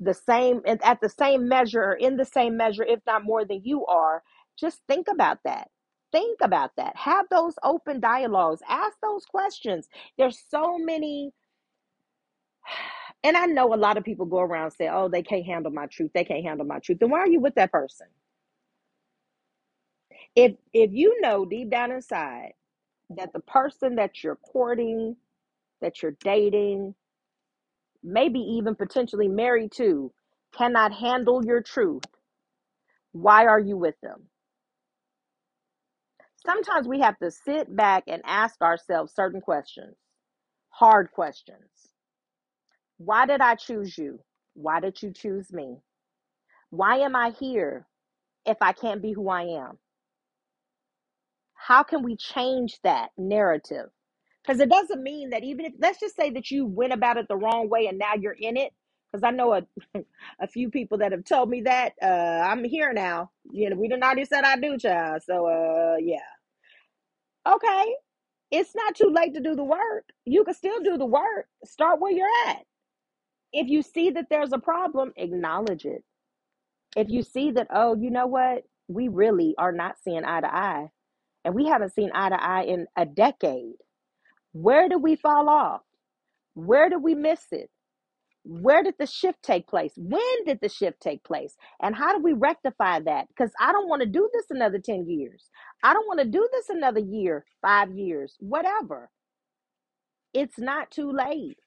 the 0.00 0.14
same 0.14 0.62
at 0.66 1.00
the 1.00 1.08
same 1.10 1.48
measure 1.48 1.82
or 1.82 1.94
in 1.94 2.16
the 2.16 2.24
same 2.24 2.56
measure 2.56 2.84
if 2.84 3.00
not 3.06 3.24
more 3.24 3.44
than 3.44 3.62
you 3.64 3.86
are 3.86 4.22
just 4.58 4.80
think 4.88 5.08
about 5.08 5.38
that. 5.44 5.68
Think 6.12 6.40
about 6.42 6.72
that. 6.78 6.96
Have 6.96 7.26
those 7.30 7.54
open 7.62 8.00
dialogues. 8.00 8.62
Ask 8.68 8.96
those 9.02 9.24
questions. 9.26 9.88
There's 10.18 10.42
so 10.50 10.78
many 10.78 11.32
and 13.24 13.36
i 13.36 13.46
know 13.46 13.74
a 13.74 13.76
lot 13.76 13.96
of 13.98 14.04
people 14.04 14.26
go 14.26 14.40
around 14.40 14.70
say 14.72 14.88
oh 14.92 15.08
they 15.08 15.22
can't 15.22 15.46
handle 15.46 15.72
my 15.72 15.86
truth 15.86 16.10
they 16.14 16.24
can't 16.24 16.44
handle 16.44 16.66
my 16.66 16.78
truth 16.80 16.98
then 17.00 17.10
why 17.10 17.20
are 17.20 17.28
you 17.28 17.40
with 17.40 17.54
that 17.56 17.72
person 17.72 18.06
if 20.36 20.54
if 20.72 20.90
you 20.92 21.20
know 21.20 21.44
deep 21.44 21.70
down 21.70 21.92
inside 21.92 22.52
that 23.10 23.32
the 23.32 23.40
person 23.40 23.96
that 23.96 24.22
you're 24.22 24.36
courting, 24.36 25.16
that 25.82 26.02
you're 26.02 26.16
dating, 26.24 26.94
maybe 28.02 28.40
even 28.40 28.74
potentially 28.74 29.28
married 29.28 29.72
to, 29.72 30.12
cannot 30.56 30.92
handle 30.94 31.44
your 31.44 31.62
truth, 31.62 32.04
why 33.12 33.46
are 33.46 33.60
you 33.60 33.76
with 33.76 33.96
them? 34.02 34.24
Sometimes 36.46 36.88
we 36.88 37.00
have 37.00 37.18
to 37.20 37.30
sit 37.30 37.74
back 37.74 38.04
and 38.08 38.22
ask 38.26 38.60
ourselves 38.62 39.14
certain 39.14 39.40
questions, 39.40 39.96
hard 40.70 41.10
questions. 41.12 41.77
Why 42.98 43.26
did 43.26 43.40
I 43.40 43.54
choose 43.56 43.96
you? 43.98 44.20
Why 44.54 44.80
did 44.80 45.02
you 45.02 45.12
choose 45.12 45.52
me? 45.52 45.78
Why 46.70 46.98
am 46.98 47.16
I 47.16 47.30
here 47.30 47.86
if 48.46 48.58
I 48.60 48.72
can't 48.72 49.02
be 49.02 49.12
who 49.12 49.28
I 49.28 49.42
am? 49.42 49.78
How 51.54 51.82
can 51.82 52.02
we 52.02 52.16
change 52.16 52.78
that 52.84 53.10
narrative? 53.18 53.86
Because 54.42 54.60
it 54.60 54.70
doesn't 54.70 55.02
mean 55.02 55.30
that 55.30 55.44
even 55.44 55.66
if, 55.66 55.74
let's 55.80 56.00
just 56.00 56.16
say 56.16 56.30
that 56.30 56.50
you 56.50 56.66
went 56.66 56.92
about 56.92 57.18
it 57.18 57.28
the 57.28 57.36
wrong 57.36 57.68
way 57.68 57.86
and 57.86 57.98
now 57.98 58.14
you're 58.18 58.36
in 58.38 58.56
it. 58.56 58.72
Because 59.12 59.24
I 59.24 59.30
know 59.30 59.54
a, 59.54 59.62
a 60.40 60.48
few 60.48 60.70
people 60.70 60.98
that 60.98 61.12
have 61.12 61.24
told 61.24 61.50
me 61.50 61.62
that. 61.62 61.94
Uh, 62.02 62.06
I'm 62.46 62.64
here 62.64 62.92
now. 62.92 63.30
You 63.50 63.70
know, 63.70 63.76
we 63.76 63.88
done 63.88 64.02
already 64.02 64.24
said 64.24 64.44
I 64.44 64.56
do, 64.58 64.78
child. 64.78 65.22
So, 65.24 65.46
uh, 65.46 65.96
yeah. 66.00 66.18
Okay. 67.48 67.94
It's 68.50 68.74
not 68.74 68.94
too 68.94 69.10
late 69.14 69.34
to 69.34 69.40
do 69.40 69.54
the 69.54 69.64
work. 69.64 70.04
You 70.24 70.44
can 70.44 70.54
still 70.54 70.80
do 70.82 70.98
the 70.98 71.06
work. 71.06 71.48
Start 71.64 72.00
where 72.00 72.12
you're 72.12 72.28
at. 72.48 72.58
If 73.52 73.68
you 73.68 73.82
see 73.82 74.10
that 74.10 74.26
there's 74.30 74.52
a 74.52 74.58
problem, 74.58 75.12
acknowledge 75.16 75.84
it. 75.84 76.04
If 76.96 77.08
you 77.10 77.22
see 77.22 77.52
that, 77.52 77.68
oh, 77.72 77.96
you 77.96 78.10
know 78.10 78.26
what? 78.26 78.64
We 78.88 79.08
really 79.08 79.54
are 79.58 79.72
not 79.72 79.96
seeing 80.02 80.24
eye 80.24 80.40
to 80.40 80.54
eye 80.54 80.88
and 81.44 81.54
we 81.54 81.66
haven't 81.66 81.94
seen 81.94 82.10
eye 82.14 82.30
to 82.30 82.42
eye 82.42 82.64
in 82.64 82.86
a 82.96 83.06
decade. 83.06 83.74
Where 84.52 84.88
did 84.88 85.02
we 85.02 85.16
fall 85.16 85.48
off? 85.48 85.82
Where 86.54 86.90
did 86.90 87.02
we 87.02 87.14
miss 87.14 87.46
it? 87.52 87.70
Where 88.44 88.82
did 88.82 88.94
the 88.98 89.06
shift 89.06 89.42
take 89.42 89.68
place? 89.68 89.92
When 89.96 90.44
did 90.46 90.60
the 90.62 90.68
shift 90.70 91.00
take 91.00 91.24
place? 91.24 91.56
And 91.82 91.94
how 91.94 92.16
do 92.16 92.22
we 92.22 92.32
rectify 92.32 93.00
that? 93.00 93.28
Because 93.28 93.52
I 93.60 93.72
don't 93.72 93.88
want 93.88 94.02
to 94.02 94.08
do 94.08 94.28
this 94.32 94.46
another 94.50 94.78
10 94.78 95.06
years. 95.08 95.50
I 95.84 95.92
don't 95.92 96.06
want 96.08 96.20
to 96.20 96.26
do 96.26 96.48
this 96.52 96.68
another 96.70 97.00
year, 97.00 97.44
five 97.62 97.92
years, 97.92 98.36
whatever. 98.40 99.10
It's 100.34 100.58
not 100.58 100.90
too 100.90 101.12
late. 101.12 101.58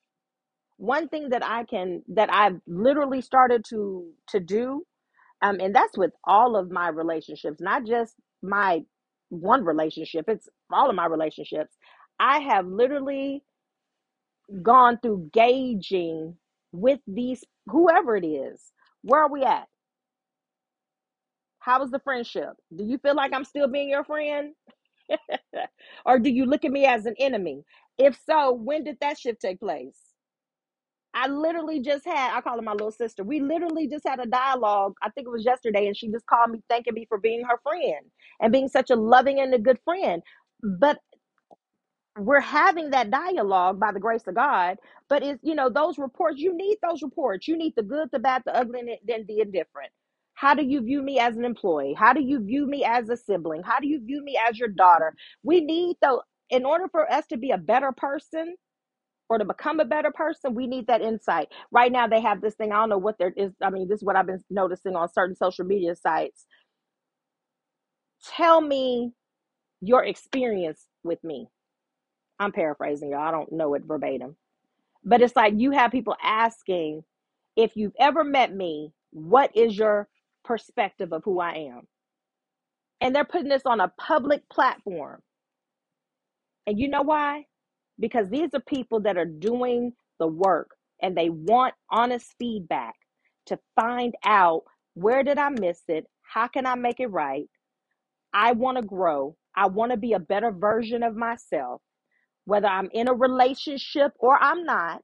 One 0.82 1.10
thing 1.10 1.30
that 1.30 1.46
I 1.46 1.66
can, 1.66 2.04
that 2.10 2.34
I've 2.34 2.62
literally 2.68 3.22
started 3.22 3.66
to 3.70 4.10
to 4.30 4.42
do, 4.42 4.84
um, 5.42 5.60
and 5.62 5.76
that's 5.76 5.98
with 5.98 6.12
all 6.26 6.56
of 6.58 6.72
my 6.72 6.90
relationships, 6.90 7.62
not 7.62 7.86
just 7.86 8.16
my 8.44 8.82
one 9.30 9.66
relationship, 9.66 10.26
it's 10.30 10.50
all 10.72 10.90
of 10.90 10.96
my 10.98 11.08
relationships. 11.08 11.76
I 12.20 12.40
have 12.40 12.68
literally 12.68 13.44
gone 14.64 15.00
through 15.02 15.30
gauging 15.34 16.36
with 16.72 17.00
these 17.08 17.44
whoever 17.68 18.16
it 18.16 18.26
is 18.26 18.72
where 19.04 19.22
are 19.24 19.32
we 19.32 19.44
at? 19.44 19.68
How 21.60 21.84
is 21.84 21.92
the 21.92 22.00
friendship? 22.00 22.52
Do 22.76 22.84
you 22.86 22.98
feel 23.00 23.16
like 23.16 23.34
i'm 23.34 23.46
still 23.46 23.68
being 23.68 23.90
your 23.90 24.04
friend? 24.06 24.54
Or 26.06 26.20
do 26.20 26.30
you 26.30 26.46
look 26.46 26.66
at 26.66 26.72
me 26.72 26.86
as 26.86 27.06
an 27.06 27.16
enemy? 27.20 27.64
If 27.98 28.20
so 28.26 28.54
when 28.54 28.84
did 28.86 28.98
that 29.02 29.20
shift 29.20 29.42
take 29.42 29.60
place 29.60 29.98
i 31.14 31.28
literally 31.28 31.82
just 31.82 32.06
had 32.06 32.36
i 32.36 32.42
call 32.42 32.58
her 32.58 32.62
my 32.62 32.74
little 32.74 32.92
sister 32.92 33.24
we 33.24 33.40
literally 33.42 33.88
just 33.88 34.08
had 34.08 34.20
a 34.20 34.28
dialogue 34.28 34.94
i 35.04 35.10
think 35.12 35.28
it 35.28 35.32
was 35.32 35.46
yesterday 35.46 35.88
and 35.88 35.98
she 35.98 36.10
just 36.10 36.26
called 36.28 36.52
me 36.52 36.60
thanking 36.70 36.94
me 36.94 37.06
for 37.10 37.20
being 37.20 37.44
her 37.44 37.60
friend 37.64 38.06
and 38.42 38.52
being 38.54 38.70
such 38.70 38.90
a 38.92 38.96
loving 38.96 39.40
and 39.40 39.54
a 39.54 39.60
good 39.60 39.80
friend 39.86 40.24
but 40.64 40.98
we're 42.18 42.40
having 42.42 42.92
that 42.92 43.10
dialogue 43.10 43.80
by 43.80 43.92
the 43.92 44.00
grace 44.00 44.28
of 44.28 44.36
God. 44.36 44.78
But 45.10 45.24
it's, 45.24 45.40
you 45.44 45.56
know, 45.56 45.70
those 45.70 45.98
reports, 45.98 46.40
you 46.40 46.56
need 46.56 46.78
those 46.84 47.02
reports. 47.02 47.48
You 47.48 47.58
need 47.58 47.74
the 47.76 47.84
good, 47.84 48.10
the 48.12 48.20
bad, 48.20 48.44
the 48.46 48.56
ugly, 48.56 48.80
and 48.82 48.90
the 48.90 49.14
and 49.14 49.28
the 49.28 49.40
indifferent. 49.42 49.92
How 50.36 50.54
do 50.56 50.64
you 50.66 50.82
view 50.82 51.02
me 51.02 51.20
as 51.20 51.38
an 51.38 51.46
employee? 51.46 51.94
How 51.98 52.14
do 52.14 52.22
you 52.22 52.40
view 52.44 52.66
me 52.68 52.84
as 52.86 53.10
a 53.10 53.18
sibling? 53.18 53.64
How 53.64 53.80
do 53.80 53.88
you 53.88 54.00
view 54.04 54.24
me 54.24 54.40
as 54.50 54.60
your 54.60 54.70
daughter? 54.70 55.16
We 55.44 55.62
need 55.62 55.98
though, 56.02 56.22
in 56.50 56.66
order 56.66 56.88
for 56.92 57.12
us 57.12 57.26
to 57.28 57.38
be 57.38 57.52
a 57.52 57.58
better 57.58 57.92
person 57.92 58.56
or 59.32 59.40
to 59.40 59.46
become 59.46 59.82
a 59.82 59.86
better 59.86 60.12
person, 60.12 60.56
we 60.56 60.68
need 60.68 60.88
that 60.90 61.02
insight. 61.02 61.50
Right 61.72 61.92
now, 61.92 62.08
they 62.08 62.22
have 62.22 62.42
this 62.42 62.56
thing. 62.56 62.74
I 62.74 62.78
don't 62.78 62.90
know 62.92 63.00
what 63.00 63.20
there 63.20 63.34
is. 63.38 63.54
I 63.64 63.72
mean, 63.72 63.90
this 63.90 64.00
is 64.00 64.06
what 64.06 64.18
I've 64.18 64.28
been 64.28 64.44
noticing 64.52 64.96
on 64.98 65.12
certain 65.14 65.38
social 65.38 65.66
media 65.66 65.96
sites. 65.96 66.46
Tell 68.38 68.62
me 68.62 69.14
your 69.82 70.06
experience 70.06 70.88
with 71.04 71.24
me. 71.24 71.48
I'm 72.40 72.52
paraphrasing 72.54 73.12
y'all. 73.12 73.22
I 73.22 73.32
don't 73.32 73.52
know 73.54 73.76
it 73.76 73.84
verbatim 73.86 74.36
But 75.06 75.24
it's 75.24 75.38
like 75.38 75.56
you 75.58 75.72
have 75.72 75.92
people 75.92 76.18
asking 76.24 77.04
if 77.58 77.78
you've 77.78 77.96
ever 78.00 78.24
met 78.26 78.56
me, 78.56 78.94
what 79.12 79.56
is 79.58 79.78
your 79.78 80.10
perspective 80.46 81.14
of 81.14 81.24
who 81.26 81.42
I 81.42 81.54
am? 81.74 81.88
And 83.02 83.16
they're 83.16 83.26
putting 83.26 83.50
this 83.50 83.66
on 83.66 83.82
a 83.82 83.94
public 84.00 84.50
platform. 84.50 85.22
And 86.68 86.80
you 86.80 86.90
know 86.90 87.04
why? 87.04 87.46
Because 88.02 88.30
these 88.30 88.50
are 88.56 88.62
people 88.62 89.02
that 89.02 89.18
are 89.18 89.26
doing 89.26 89.94
the 90.20 90.28
work 90.28 90.72
and 91.02 91.18
they 91.18 91.30
want 91.30 91.76
honest 91.92 92.36
feedback 92.40 92.96
to 93.48 93.60
find 93.80 94.16
out 94.26 94.64
where 94.96 95.24
did 95.24 95.40
I 95.40 95.50
miss 95.52 95.82
it? 95.90 96.06
How 96.24 96.48
can 96.50 96.68
I 96.68 96.76
make 96.76 97.00
it 97.00 97.08
right? 97.08 97.46
I 98.34 98.54
want 98.54 98.78
to 98.78 98.84
grow. 98.84 99.38
I 99.56 99.68
want 99.68 99.92
to 99.92 99.98
be 99.98 100.14
a 100.14 100.20
better 100.20 100.52
version 100.52 101.04
of 101.04 101.16
myself, 101.16 101.82
whether 102.46 102.68
I'm 102.68 102.90
in 102.94 103.10
a 103.10 103.14
relationship 103.14 104.14
or 104.20 104.42
I'm 104.42 104.66
not. 104.66 105.02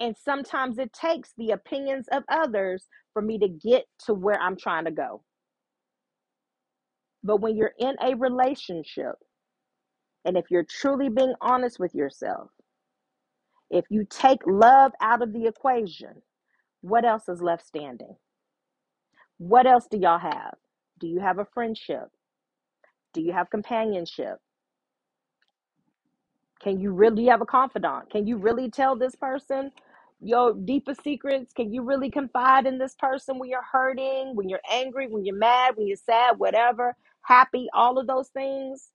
And 0.00 0.16
sometimes 0.16 0.78
it 0.78 0.92
takes 0.92 1.32
the 1.38 1.52
opinions 1.52 2.06
of 2.12 2.24
others 2.30 2.86
for 3.14 3.22
me 3.22 3.38
to 3.40 3.48
get 3.48 3.86
to 4.06 4.14
where 4.14 4.40
I'm 4.40 4.56
trying 4.56 4.86
to 4.86 4.92
go. 4.92 5.22
But 7.24 7.40
when 7.40 7.56
you're 7.56 7.74
in 7.78 7.96
a 8.02 8.16
relationship, 8.16 9.16
and 10.24 10.36
if 10.36 10.46
you're 10.50 10.64
truly 10.64 11.08
being 11.08 11.34
honest 11.40 11.78
with 11.78 11.94
yourself, 11.94 12.50
if 13.70 13.84
you 13.90 14.06
take 14.08 14.40
love 14.46 14.92
out 15.00 15.22
of 15.22 15.32
the 15.32 15.46
equation, 15.46 16.22
what 16.80 17.04
else 17.04 17.28
is 17.28 17.42
left 17.42 17.66
standing? 17.66 18.16
What 19.38 19.66
else 19.66 19.86
do 19.90 19.98
y'all 19.98 20.18
have? 20.18 20.54
Do 20.98 21.06
you 21.06 21.20
have 21.20 21.38
a 21.38 21.46
friendship? 21.54 22.08
Do 23.14 23.22
you 23.22 23.32
have 23.32 23.50
companionship? 23.50 24.38
Can 26.60 26.80
you 26.80 26.90
really 26.92 27.26
have 27.26 27.40
a 27.40 27.46
confidant? 27.46 28.10
Can 28.10 28.26
you 28.26 28.36
really 28.36 28.70
tell 28.70 28.96
this 28.96 29.14
person 29.14 29.70
your 30.20 30.54
deepest 30.54 31.02
secrets? 31.04 31.52
Can 31.52 31.72
you 31.72 31.82
really 31.82 32.10
confide 32.10 32.66
in 32.66 32.78
this 32.78 32.94
person 32.98 33.38
when 33.38 33.48
you're 33.48 33.62
hurting, 33.62 34.34
when 34.34 34.48
you're 34.48 34.60
angry, 34.70 35.06
when 35.06 35.24
you're 35.24 35.36
mad, 35.36 35.76
when 35.76 35.86
you're 35.86 35.96
sad, 35.96 36.38
whatever, 36.38 36.96
happy, 37.22 37.68
all 37.72 37.98
of 37.98 38.06
those 38.08 38.28
things? 38.28 38.90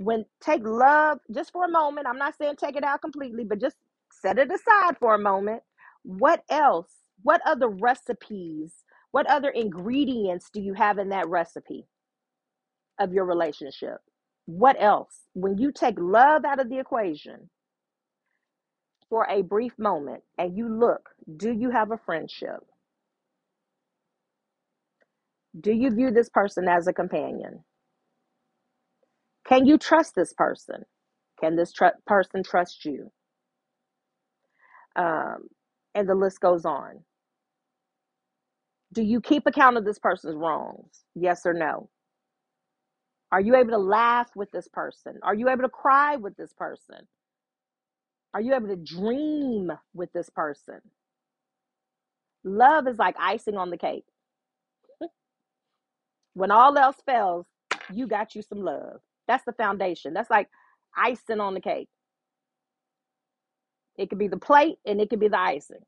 When 0.00 0.26
take 0.42 0.62
love 0.64 1.20
just 1.34 1.52
for 1.52 1.66
a 1.66 1.70
moment, 1.70 2.08
I'm 2.08 2.18
not 2.18 2.36
saying 2.38 2.56
take 2.58 2.76
it 2.76 2.84
out 2.84 3.02
completely, 3.02 3.44
but 3.44 3.60
just 3.60 3.76
set 4.12 4.38
it 4.38 4.50
aside 4.52 4.98
for 5.00 5.14
a 5.14 5.20
moment. 5.20 5.62
What 6.04 6.44
else? 6.50 6.90
What 7.24 7.42
other 7.46 7.68
recipes? 7.70 8.74
What 9.12 9.28
other 9.28 9.50
ingredients 9.50 10.50
do 10.52 10.60
you 10.62 10.74
have 10.74 10.98
in 10.98 11.10
that 11.10 11.28
recipe 11.28 11.86
of 13.00 13.12
your 13.14 13.26
relationship? 13.26 13.98
What 14.46 14.76
else? 14.80 15.20
When 15.34 15.58
you 15.58 15.72
take 15.72 15.96
love 15.98 16.44
out 16.44 16.60
of 16.60 16.70
the 16.70 16.80
equation, 16.80 17.40
for 19.10 19.26
a 19.30 19.42
brief 19.42 19.78
moment 19.78 20.22
and 20.38 20.56
you 20.56 20.68
look, 20.68 21.10
do 21.36 21.52
you 21.52 21.70
have 21.70 21.92
a 21.92 21.98
friendship? 21.98 22.60
Do 25.60 25.72
you 25.72 25.90
view 25.90 26.12
this 26.12 26.30
person 26.30 26.68
as 26.68 26.88
a 26.88 26.92
companion? 26.94 27.64
Can 29.50 29.66
you 29.66 29.78
trust 29.78 30.16
this 30.16 30.34
person? 30.34 30.84
Can 31.40 31.56
this 31.56 31.72
tr- 31.72 31.98
person 32.06 32.44
trust 32.44 32.86
you? 32.86 33.12
Um, 34.96 35.48
and 35.94 36.08
the 36.08 36.16
list 36.16 36.40
goes 36.40 36.66
on. 36.66 37.00
Do 38.92 39.02
you 39.02 39.20
keep 39.20 39.46
account 39.46 39.76
of 39.78 39.84
this 39.84 39.98
person's 39.98 40.36
wrongs? 40.36 41.04
Yes 41.14 41.46
or 41.46 41.54
no? 41.54 41.90
Are 43.32 43.40
you 43.40 43.56
able 43.56 43.70
to 43.70 43.78
laugh 43.78 44.30
with 44.36 44.50
this 44.52 44.68
person? 44.68 45.18
Are 45.22 45.34
you 45.34 45.48
able 45.50 45.62
to 45.62 45.68
cry 45.68 46.16
with 46.16 46.36
this 46.36 46.52
person? 46.54 47.06
Are 48.34 48.40
you 48.40 48.54
able 48.54 48.68
to 48.68 48.76
dream 48.76 49.72
with 49.94 50.12
this 50.12 50.30
person? 50.30 50.80
Love 52.44 52.88
is 52.88 52.98
like 52.98 53.16
icing 53.20 53.56
on 53.56 53.70
the 53.70 53.78
cake. 53.78 54.06
When 56.34 56.50
all 56.52 56.78
else 56.78 56.96
fails, 57.06 57.46
you 57.92 58.06
got 58.08 58.34
you 58.36 58.42
some 58.42 58.60
love. 58.62 59.00
That's 59.30 59.44
the 59.46 59.54
foundation. 59.54 60.14
That's 60.14 60.30
like 60.30 60.48
icing 60.96 61.40
on 61.40 61.54
the 61.54 61.62
cake. 61.62 61.88
It 63.98 64.10
could 64.10 64.18
be 64.18 64.28
the 64.28 64.38
plate 64.38 64.78
and 64.86 65.00
it 65.00 65.10
could 65.10 65.20
be 65.20 65.28
the 65.28 65.40
icing. 65.40 65.78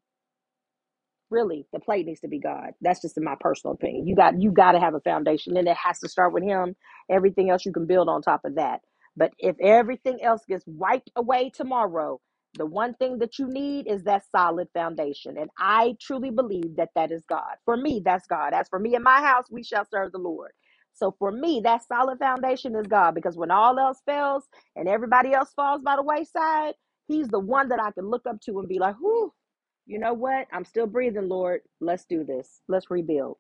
Really, 1.31 1.67
the 1.73 1.81
plate 1.81 2.07
needs 2.07 2.21
to 2.21 2.29
be 2.29 2.39
God. 2.39 2.71
That's 2.81 3.03
just 3.03 3.17
in 3.19 3.25
my 3.25 3.35
personal 3.41 3.75
opinion. 3.75 4.07
You 4.07 4.15
got 4.15 4.41
you 4.41 4.53
got 4.53 4.73
to 4.73 4.81
have 4.81 4.95
a 4.95 5.01
foundation, 5.01 5.57
and 5.57 5.67
it 5.67 5.77
has 5.77 5.99
to 6.01 6.09
start 6.09 6.33
with 6.33 6.45
Him. 6.45 6.77
Everything 7.11 7.51
else 7.51 7.67
you 7.67 7.73
can 7.73 7.87
build 7.87 8.09
on 8.09 8.23
top 8.23 8.43
of 8.45 8.55
that. 8.55 8.81
But 9.17 9.33
if 9.39 9.57
everything 9.61 10.23
else 10.23 10.43
gets 10.49 10.65
wiped 10.67 11.11
away 11.17 11.51
tomorrow, 11.51 12.21
the 12.55 12.67
one 12.67 12.95
thing 12.95 13.19
that 13.19 13.39
you 13.41 13.49
need 13.49 13.89
is 13.89 14.05
that 14.05 14.23
solid 14.31 14.69
foundation. 14.73 15.37
And 15.37 15.51
I 15.59 15.97
truly 16.01 16.31
believe 16.31 16.77
that 16.77 16.91
that 16.95 17.11
is 17.11 17.25
God. 17.29 17.57
For 17.65 17.77
me, 17.77 18.01
that's 18.05 18.27
God. 18.29 18.53
As 18.55 18.69
for 18.69 18.79
me 18.79 18.95
and 18.95 19.03
my 19.03 19.21
house, 19.21 19.47
we 19.51 19.65
shall 19.65 19.87
serve 19.91 20.13
the 20.13 20.19
Lord. 20.19 20.53
So 20.95 21.15
for 21.19 21.33
me, 21.33 21.61
that 21.65 21.87
solid 21.87 22.19
foundation 22.19 22.77
is 22.77 22.87
God 22.89 23.15
because 23.15 23.37
when 23.37 23.51
all 23.51 23.79
else 23.79 24.01
fails 24.07 24.45
and 24.77 24.89
everybody 24.89 25.35
else 25.35 25.53
falls 25.55 25.83
by 25.83 25.97
the 25.97 26.03
wayside, 26.05 26.75
He's 27.09 27.29
the 27.29 27.41
one 27.41 27.69
that 27.71 27.81
I 27.83 27.91
can 27.93 28.07
look 28.09 28.27
up 28.27 28.41
to 28.43 28.61
and 28.61 28.69
be 28.69 28.79
like, 28.81 28.97
whew, 29.01 29.33
you 29.87 29.99
know 29.99 30.15
what? 30.15 30.47
I'm 30.53 30.65
still 30.65 30.87
breathing, 30.87 31.29
Lord. 31.29 31.63
Let's 31.81 32.05
do 32.07 32.25
this. 32.25 32.63
Let's 32.69 32.91
rebuild. 32.91 33.39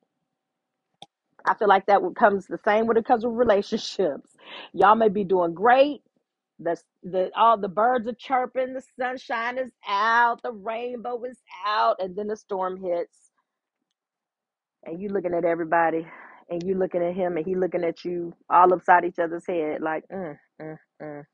I 1.46 1.54
feel 1.54 1.68
like 1.68 1.86
that 1.86 2.02
comes 2.16 2.46
the 2.46 2.58
same 2.64 2.86
when 2.86 2.96
it 2.96 3.06
comes 3.06 3.24
with 3.24 3.34
relationships. 3.34 4.30
Y'all 4.72 4.94
may 4.96 5.08
be 5.08 5.24
doing 5.24 5.54
great. 5.54 6.02
The, 6.60 6.76
the 7.02 7.30
all 7.36 7.58
the 7.58 7.68
birds 7.68 8.08
are 8.08 8.14
chirping, 8.14 8.74
the 8.74 8.82
sunshine 8.98 9.58
is 9.58 9.72
out, 9.88 10.42
the 10.42 10.52
rainbow 10.52 11.22
is 11.24 11.38
out, 11.66 11.96
and 12.00 12.16
then 12.16 12.28
the 12.28 12.36
storm 12.36 12.78
hits, 12.82 13.16
and 14.84 15.00
you 15.00 15.08
looking 15.10 15.34
at 15.34 15.44
everybody, 15.44 16.06
and 16.50 16.62
you 16.64 16.76
looking 16.76 17.02
at 17.02 17.14
him, 17.14 17.36
and 17.36 17.46
he 17.46 17.56
looking 17.56 17.84
at 17.84 18.04
you, 18.04 18.34
all 18.50 18.72
upside 18.74 19.04
each 19.04 19.18
other's 19.20 19.46
head, 19.46 19.82
like, 19.82 20.04
mm, 20.12 20.38
mm, 20.62 20.78
mm. 21.02 21.24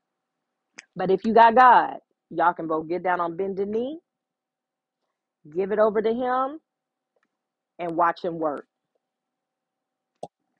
but 0.95 1.11
if 1.11 1.25
you 1.25 1.33
got 1.33 1.55
God, 1.55 1.97
y'all 2.31 2.53
can 2.53 2.67
both 2.67 2.87
get 2.89 3.03
down 3.03 3.21
on 3.21 3.37
bended 3.37 3.69
knee, 3.69 3.99
give 5.55 5.71
it 5.71 5.79
over 5.79 6.01
to 6.01 6.13
Him, 6.13 6.59
and 7.79 7.95
watch 7.97 8.23
Him 8.23 8.39
work 8.39 8.63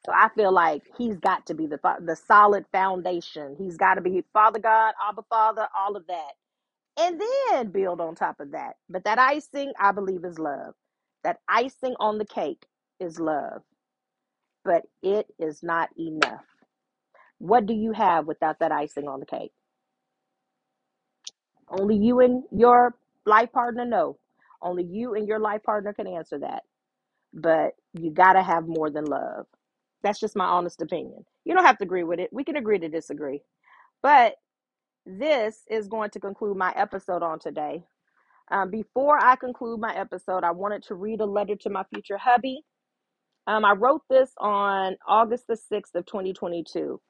So 0.05 0.13
I 0.13 0.29
feel 0.35 0.51
like 0.53 0.83
he's 0.97 1.17
got 1.17 1.45
to 1.47 1.55
be 1.55 1.67
the 1.67 1.79
the 2.01 2.15
solid 2.15 2.65
foundation. 2.73 3.55
He's 3.59 3.77
got 3.77 3.95
to 3.95 4.01
be 4.01 4.23
Father 4.33 4.59
God, 4.59 4.93
Abba 5.09 5.23
Father, 5.29 5.67
all 5.77 5.95
of 5.97 6.07
that. 6.07 6.31
and 6.97 7.21
then 7.21 7.69
build 7.71 8.01
on 8.01 8.15
top 8.15 8.39
of 8.39 8.51
that. 8.51 8.75
But 8.89 9.03
that 9.05 9.19
icing, 9.19 9.73
I 9.79 9.91
believe, 9.91 10.25
is 10.25 10.39
love. 10.39 10.73
That 11.23 11.37
icing 11.47 11.95
on 11.99 12.17
the 12.17 12.25
cake 12.25 12.65
is 12.99 13.19
love, 13.19 13.61
but 14.69 14.83
it 15.01 15.25
is 15.39 15.63
not 15.63 15.89
enough. 15.97 16.45
What 17.39 17.65
do 17.65 17.73
you 17.73 17.91
have 17.91 18.27
without 18.27 18.59
that 18.59 18.71
icing 18.71 19.07
on 19.07 19.19
the 19.19 19.25
cake? 19.25 19.51
Only 21.67 21.95
you 21.95 22.19
and 22.19 22.43
your 22.55 22.93
life 23.25 23.51
partner 23.51 23.83
know. 23.83 24.19
Only 24.61 24.83
you 24.83 25.15
and 25.15 25.27
your 25.27 25.39
life 25.39 25.63
partner 25.63 25.91
can 25.91 26.05
answer 26.05 26.37
that. 26.37 26.61
But 27.33 27.71
you 27.95 28.11
got 28.11 28.33
to 28.33 28.43
have 28.43 28.67
more 28.67 28.91
than 28.91 29.05
love. 29.05 29.47
That's 30.03 30.19
just 30.19 30.35
my 30.35 30.45
honest 30.45 30.83
opinion. 30.83 31.25
You 31.45 31.55
don't 31.55 31.65
have 31.65 31.79
to 31.79 31.83
agree 31.83 32.03
with 32.03 32.19
it. 32.19 32.29
We 32.31 32.43
can 32.43 32.55
agree 32.55 32.77
to 32.77 32.89
disagree. 32.89 33.41
But 34.03 34.35
this 35.03 35.63
is 35.67 35.87
going 35.87 36.11
to 36.11 36.19
conclude 36.19 36.57
my 36.57 36.73
episode 36.75 37.23
on 37.23 37.39
today. 37.39 37.85
Um, 38.51 38.69
before 38.69 39.17
I 39.19 39.35
conclude 39.35 39.79
my 39.79 39.95
episode, 39.95 40.43
I 40.43 40.51
wanted 40.51 40.83
to 40.83 40.95
read 40.95 41.21
a 41.21 41.25
letter 41.25 41.55
to 41.55 41.71
my 41.71 41.85
future 41.91 42.19
hubby. 42.19 42.61
Um, 43.49 43.65
I 43.65 43.73
wrote 43.73 44.03
this 44.11 44.31
on 44.39 44.97
August 45.07 45.47
the 45.49 45.55
6th 45.55 45.95
of 45.95 46.05
2022. 46.07 47.01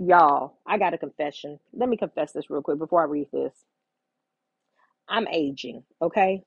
Y'all, 0.00 0.58
I 0.66 0.78
got 0.78 0.94
a 0.94 0.98
confession. 0.98 1.60
Let 1.74 1.88
me 1.88 1.96
confess 1.98 2.32
this 2.32 2.50
real 2.50 2.62
quick 2.62 2.78
before 2.78 3.02
I 3.02 3.06
read 3.06 3.28
this. 3.32 3.54
I'm 5.08 5.28
aging, 5.28 5.84
okay? 6.02 6.42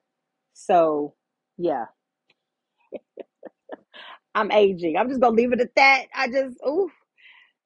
So, 0.53 1.15
yeah, 1.57 1.85
I'm 4.35 4.51
aging. 4.51 4.97
I'm 4.97 5.09
just 5.09 5.21
going 5.21 5.35
to 5.35 5.41
leave 5.41 5.53
it 5.53 5.61
at 5.61 5.75
that. 5.75 6.05
I 6.15 6.27
just, 6.29 6.57
ooh, 6.67 6.91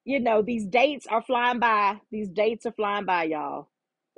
you 0.05 0.19
know, 0.19 0.41
these 0.41 0.65
dates 0.65 1.07
are 1.07 1.23
flying 1.23 1.59
by. 1.59 1.99
These 2.11 2.29
dates 2.29 2.65
are 2.65 2.73
flying 2.73 3.05
by, 3.05 3.25
y'all. 3.25 3.69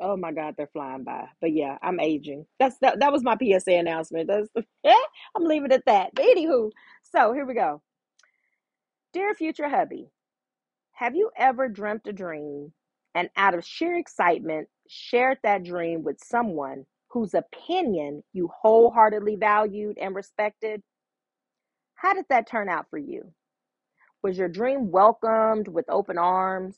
Oh 0.02 0.18
my 0.18 0.32
God, 0.32 0.56
they're 0.58 0.68
flying 0.74 1.04
by. 1.04 1.28
But 1.42 1.54
yeah, 1.54 1.78
I'm 1.82 2.00
aging. 2.00 2.46
That's 2.60 2.78
that. 2.80 3.00
That 3.00 3.12
was 3.14 3.24
my 3.24 3.38
PSA 3.42 3.74
announcement. 3.74 4.28
That's. 4.30 4.50
I'm 5.36 5.44
leaving 5.46 5.72
it 5.72 5.76
at 5.76 5.86
that. 5.86 6.12
But 6.16 6.26
anywho, 6.26 6.72
so 7.14 7.34
here 7.34 7.46
we 7.46 7.54
go. 7.54 7.82
Dear 9.14 9.34
future 9.36 9.70
hubby, 9.70 10.10
have 10.94 11.16
you 11.16 11.32
ever 11.38 11.70
dreamt 11.70 12.08
a 12.08 12.14
dream 12.14 12.74
and 13.16 13.30
out 13.38 13.56
of 13.56 13.66
sheer 13.66 13.98
excitement 13.98 14.68
shared 14.88 15.40
that 15.44 15.64
dream 15.64 16.04
with 16.04 16.20
someone 16.24 16.86
whose 17.10 17.34
opinion 17.34 18.24
you 18.34 18.50
wholeheartedly 18.62 19.36
valued 19.38 19.98
and 20.00 20.16
respected? 20.16 20.82
How 21.96 22.14
did 22.14 22.26
that 22.30 22.48
turn 22.48 22.70
out 22.70 22.88
for 22.90 22.98
you? 23.00 23.34
Was 24.24 24.38
your 24.38 24.50
dream 24.50 24.92
welcomed 24.92 25.68
with 25.70 25.86
open 25.90 26.18
arms? 26.18 26.78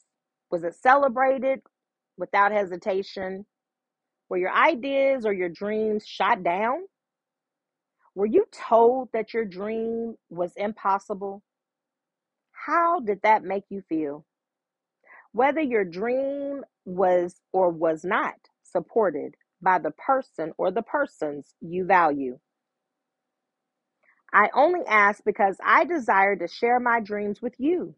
Was 0.51 0.63
it 0.63 0.75
celebrated 0.75 1.62
without 2.17 2.51
hesitation? 2.51 3.45
Were 4.30 4.38
your 4.38 4.54
ideas 4.54 5.25
or 5.25 5.34
your 5.34 5.49
dreams 5.49 6.06
shot 6.08 6.43
down? 6.43 6.86
Were 8.15 8.25
you 8.25 8.45
told 8.51 9.10
that 9.13 9.34
your 9.34 9.45
dream 9.45 10.15
was 10.30 10.51
impossible? 10.56 11.43
How 12.51 12.99
did 12.99 13.21
that 13.23 13.43
make 13.43 13.65
you 13.69 13.82
feel? 13.88 14.25
Whether 15.34 15.62
your 15.62 15.86
dream 15.86 16.63
was 16.86 17.36
or 17.51 17.69
was 17.69 18.06
not 18.06 18.36
supported 18.63 19.36
by 19.62 19.80
the 19.80 19.91
person 19.91 20.54
or 20.58 20.71
the 20.71 20.82
persons 20.84 21.56
you 21.62 21.86
value. 21.86 22.39
I 24.34 24.49
only 24.54 24.82
ask 24.88 25.23
because 25.25 25.58
I 25.63 25.86
desire 25.86 26.36
to 26.36 26.47
share 26.47 26.80
my 26.80 26.99
dreams 26.99 27.41
with 27.41 27.56
you 27.58 27.95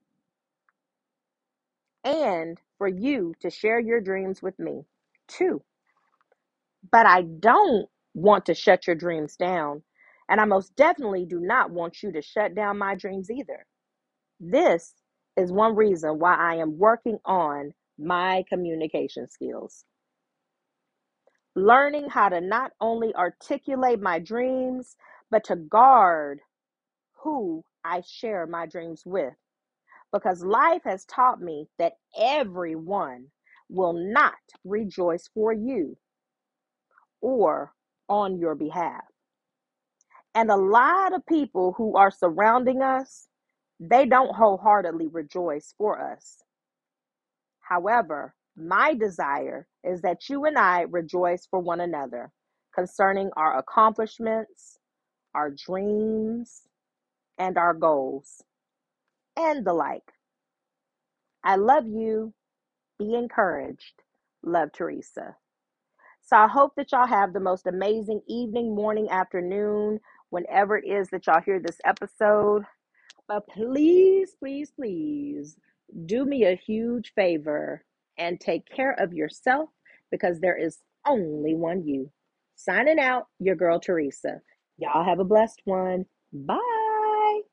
and 2.04 2.60
for 2.78 2.88
you 2.88 3.34
to 3.42 3.50
share 3.50 3.80
your 3.80 4.02
dreams 4.02 4.42
with 4.42 4.58
me 4.60 4.84
too. 5.28 5.62
But 6.92 7.06
I 7.06 7.24
don't 7.24 7.88
want 8.14 8.46
to 8.48 8.54
shut 8.54 8.88
your 8.88 8.96
dreams 8.96 9.36
down. 9.36 9.84
And 10.30 10.42
I 10.42 10.46
most 10.46 10.76
definitely 10.76 11.26
do 11.26 11.40
not 11.40 11.72
want 11.72 12.04
you 12.04 12.12
to 12.14 12.22
shut 12.22 12.56
down 12.56 12.78
my 12.78 12.96
dreams 12.96 13.32
either. 13.32 13.66
This 14.40 14.94
is 15.38 15.52
one 15.52 15.76
reason 15.76 16.20
why 16.20 16.36
I 16.36 16.56
am 16.56 16.78
working 16.78 17.20
on 17.26 17.74
my 18.00 18.44
communication 18.50 19.30
skills. 19.30 19.86
Learning 21.56 22.10
how 22.10 22.30
to 22.30 22.42
not 22.42 22.72
only 22.82 23.16
articulate 23.16 24.02
my 24.02 24.20
dreams, 24.20 24.96
but 25.32 25.46
to 25.46 25.56
guard 25.56 26.42
who 27.24 27.64
I 27.84 28.02
share 28.02 28.48
my 28.48 28.66
dreams 28.68 29.04
with. 29.06 29.34
Because 30.14 30.44
life 30.44 30.84
has 30.86 31.06
taught 31.06 31.42
me 31.42 31.68
that 31.80 31.94
everyone 32.18 33.28
will 33.70 33.94
not 33.94 34.36
rejoice 34.64 35.30
for 35.34 35.52
you 35.54 35.98
or 37.22 37.74
on 38.10 38.38
your 38.40 38.56
behalf. 38.56 39.04
And 40.36 40.52
a 40.52 40.56
lot 40.56 41.14
of 41.14 41.26
people 41.26 41.74
who 41.78 41.98
are 41.98 42.12
surrounding 42.12 42.82
us, 42.82 43.28
they 43.80 44.06
don't 44.06 44.36
wholeheartedly 44.36 45.08
rejoice 45.08 45.74
for 45.78 46.02
us. 46.02 46.38
However, 47.62 48.34
my 48.56 48.94
desire 48.94 49.68
is 49.84 50.02
that 50.02 50.30
you 50.30 50.46
and 50.46 50.58
I 50.58 50.82
rejoice 50.82 51.48
for 51.50 51.60
one 51.60 51.82
another 51.82 52.32
concerning 52.74 53.30
our 53.36 53.58
accomplishments, 53.58 54.78
our 55.36 55.52
dreams, 55.52 56.62
and 57.38 57.58
our 57.58 57.74
goals, 57.74 58.44
and 59.38 59.66
the 59.66 59.74
like. 59.74 60.12
I 61.44 61.56
love 61.56 61.88
you. 61.88 62.34
Be 63.00 63.16
encouraged. 63.16 64.04
Love, 64.44 64.72
Teresa. 64.74 65.36
So 66.24 66.36
I 66.36 66.48
hope 66.48 66.74
that 66.76 66.92
y'all 66.92 67.08
have 67.08 67.34
the 67.34 67.40
most 67.40 67.68
amazing 67.68 68.22
evening, 68.28 68.76
morning, 68.76 69.10
afternoon, 69.10 70.00
whenever 70.30 70.78
it 70.78 70.86
is 70.86 71.10
that 71.10 71.28
y'all 71.28 71.42
hear 71.42 71.60
this 71.60 71.80
episode. 71.86 72.64
But 73.28 73.48
please, 73.48 74.36
please, 74.40 74.72
please 74.72 75.58
do 76.06 76.26
me 76.26 76.46
a 76.46 76.56
huge 76.56 77.14
favor 77.16 77.86
and 78.18 78.40
take 78.40 78.68
care 78.68 78.94
of 79.00 79.14
yourself 79.14 79.70
because 80.12 80.40
there 80.40 80.58
is 80.58 80.80
only 81.08 81.56
one 81.56 81.88
you. 81.88 82.12
Signing 82.56 83.00
out, 83.00 83.28
your 83.40 83.56
girl 83.56 83.80
Teresa. 83.80 84.42
Y'all 84.78 85.06
have 85.06 85.20
a 85.20 85.24
blessed 85.26 85.62
one. 85.66 86.06
Bye. 86.34 86.77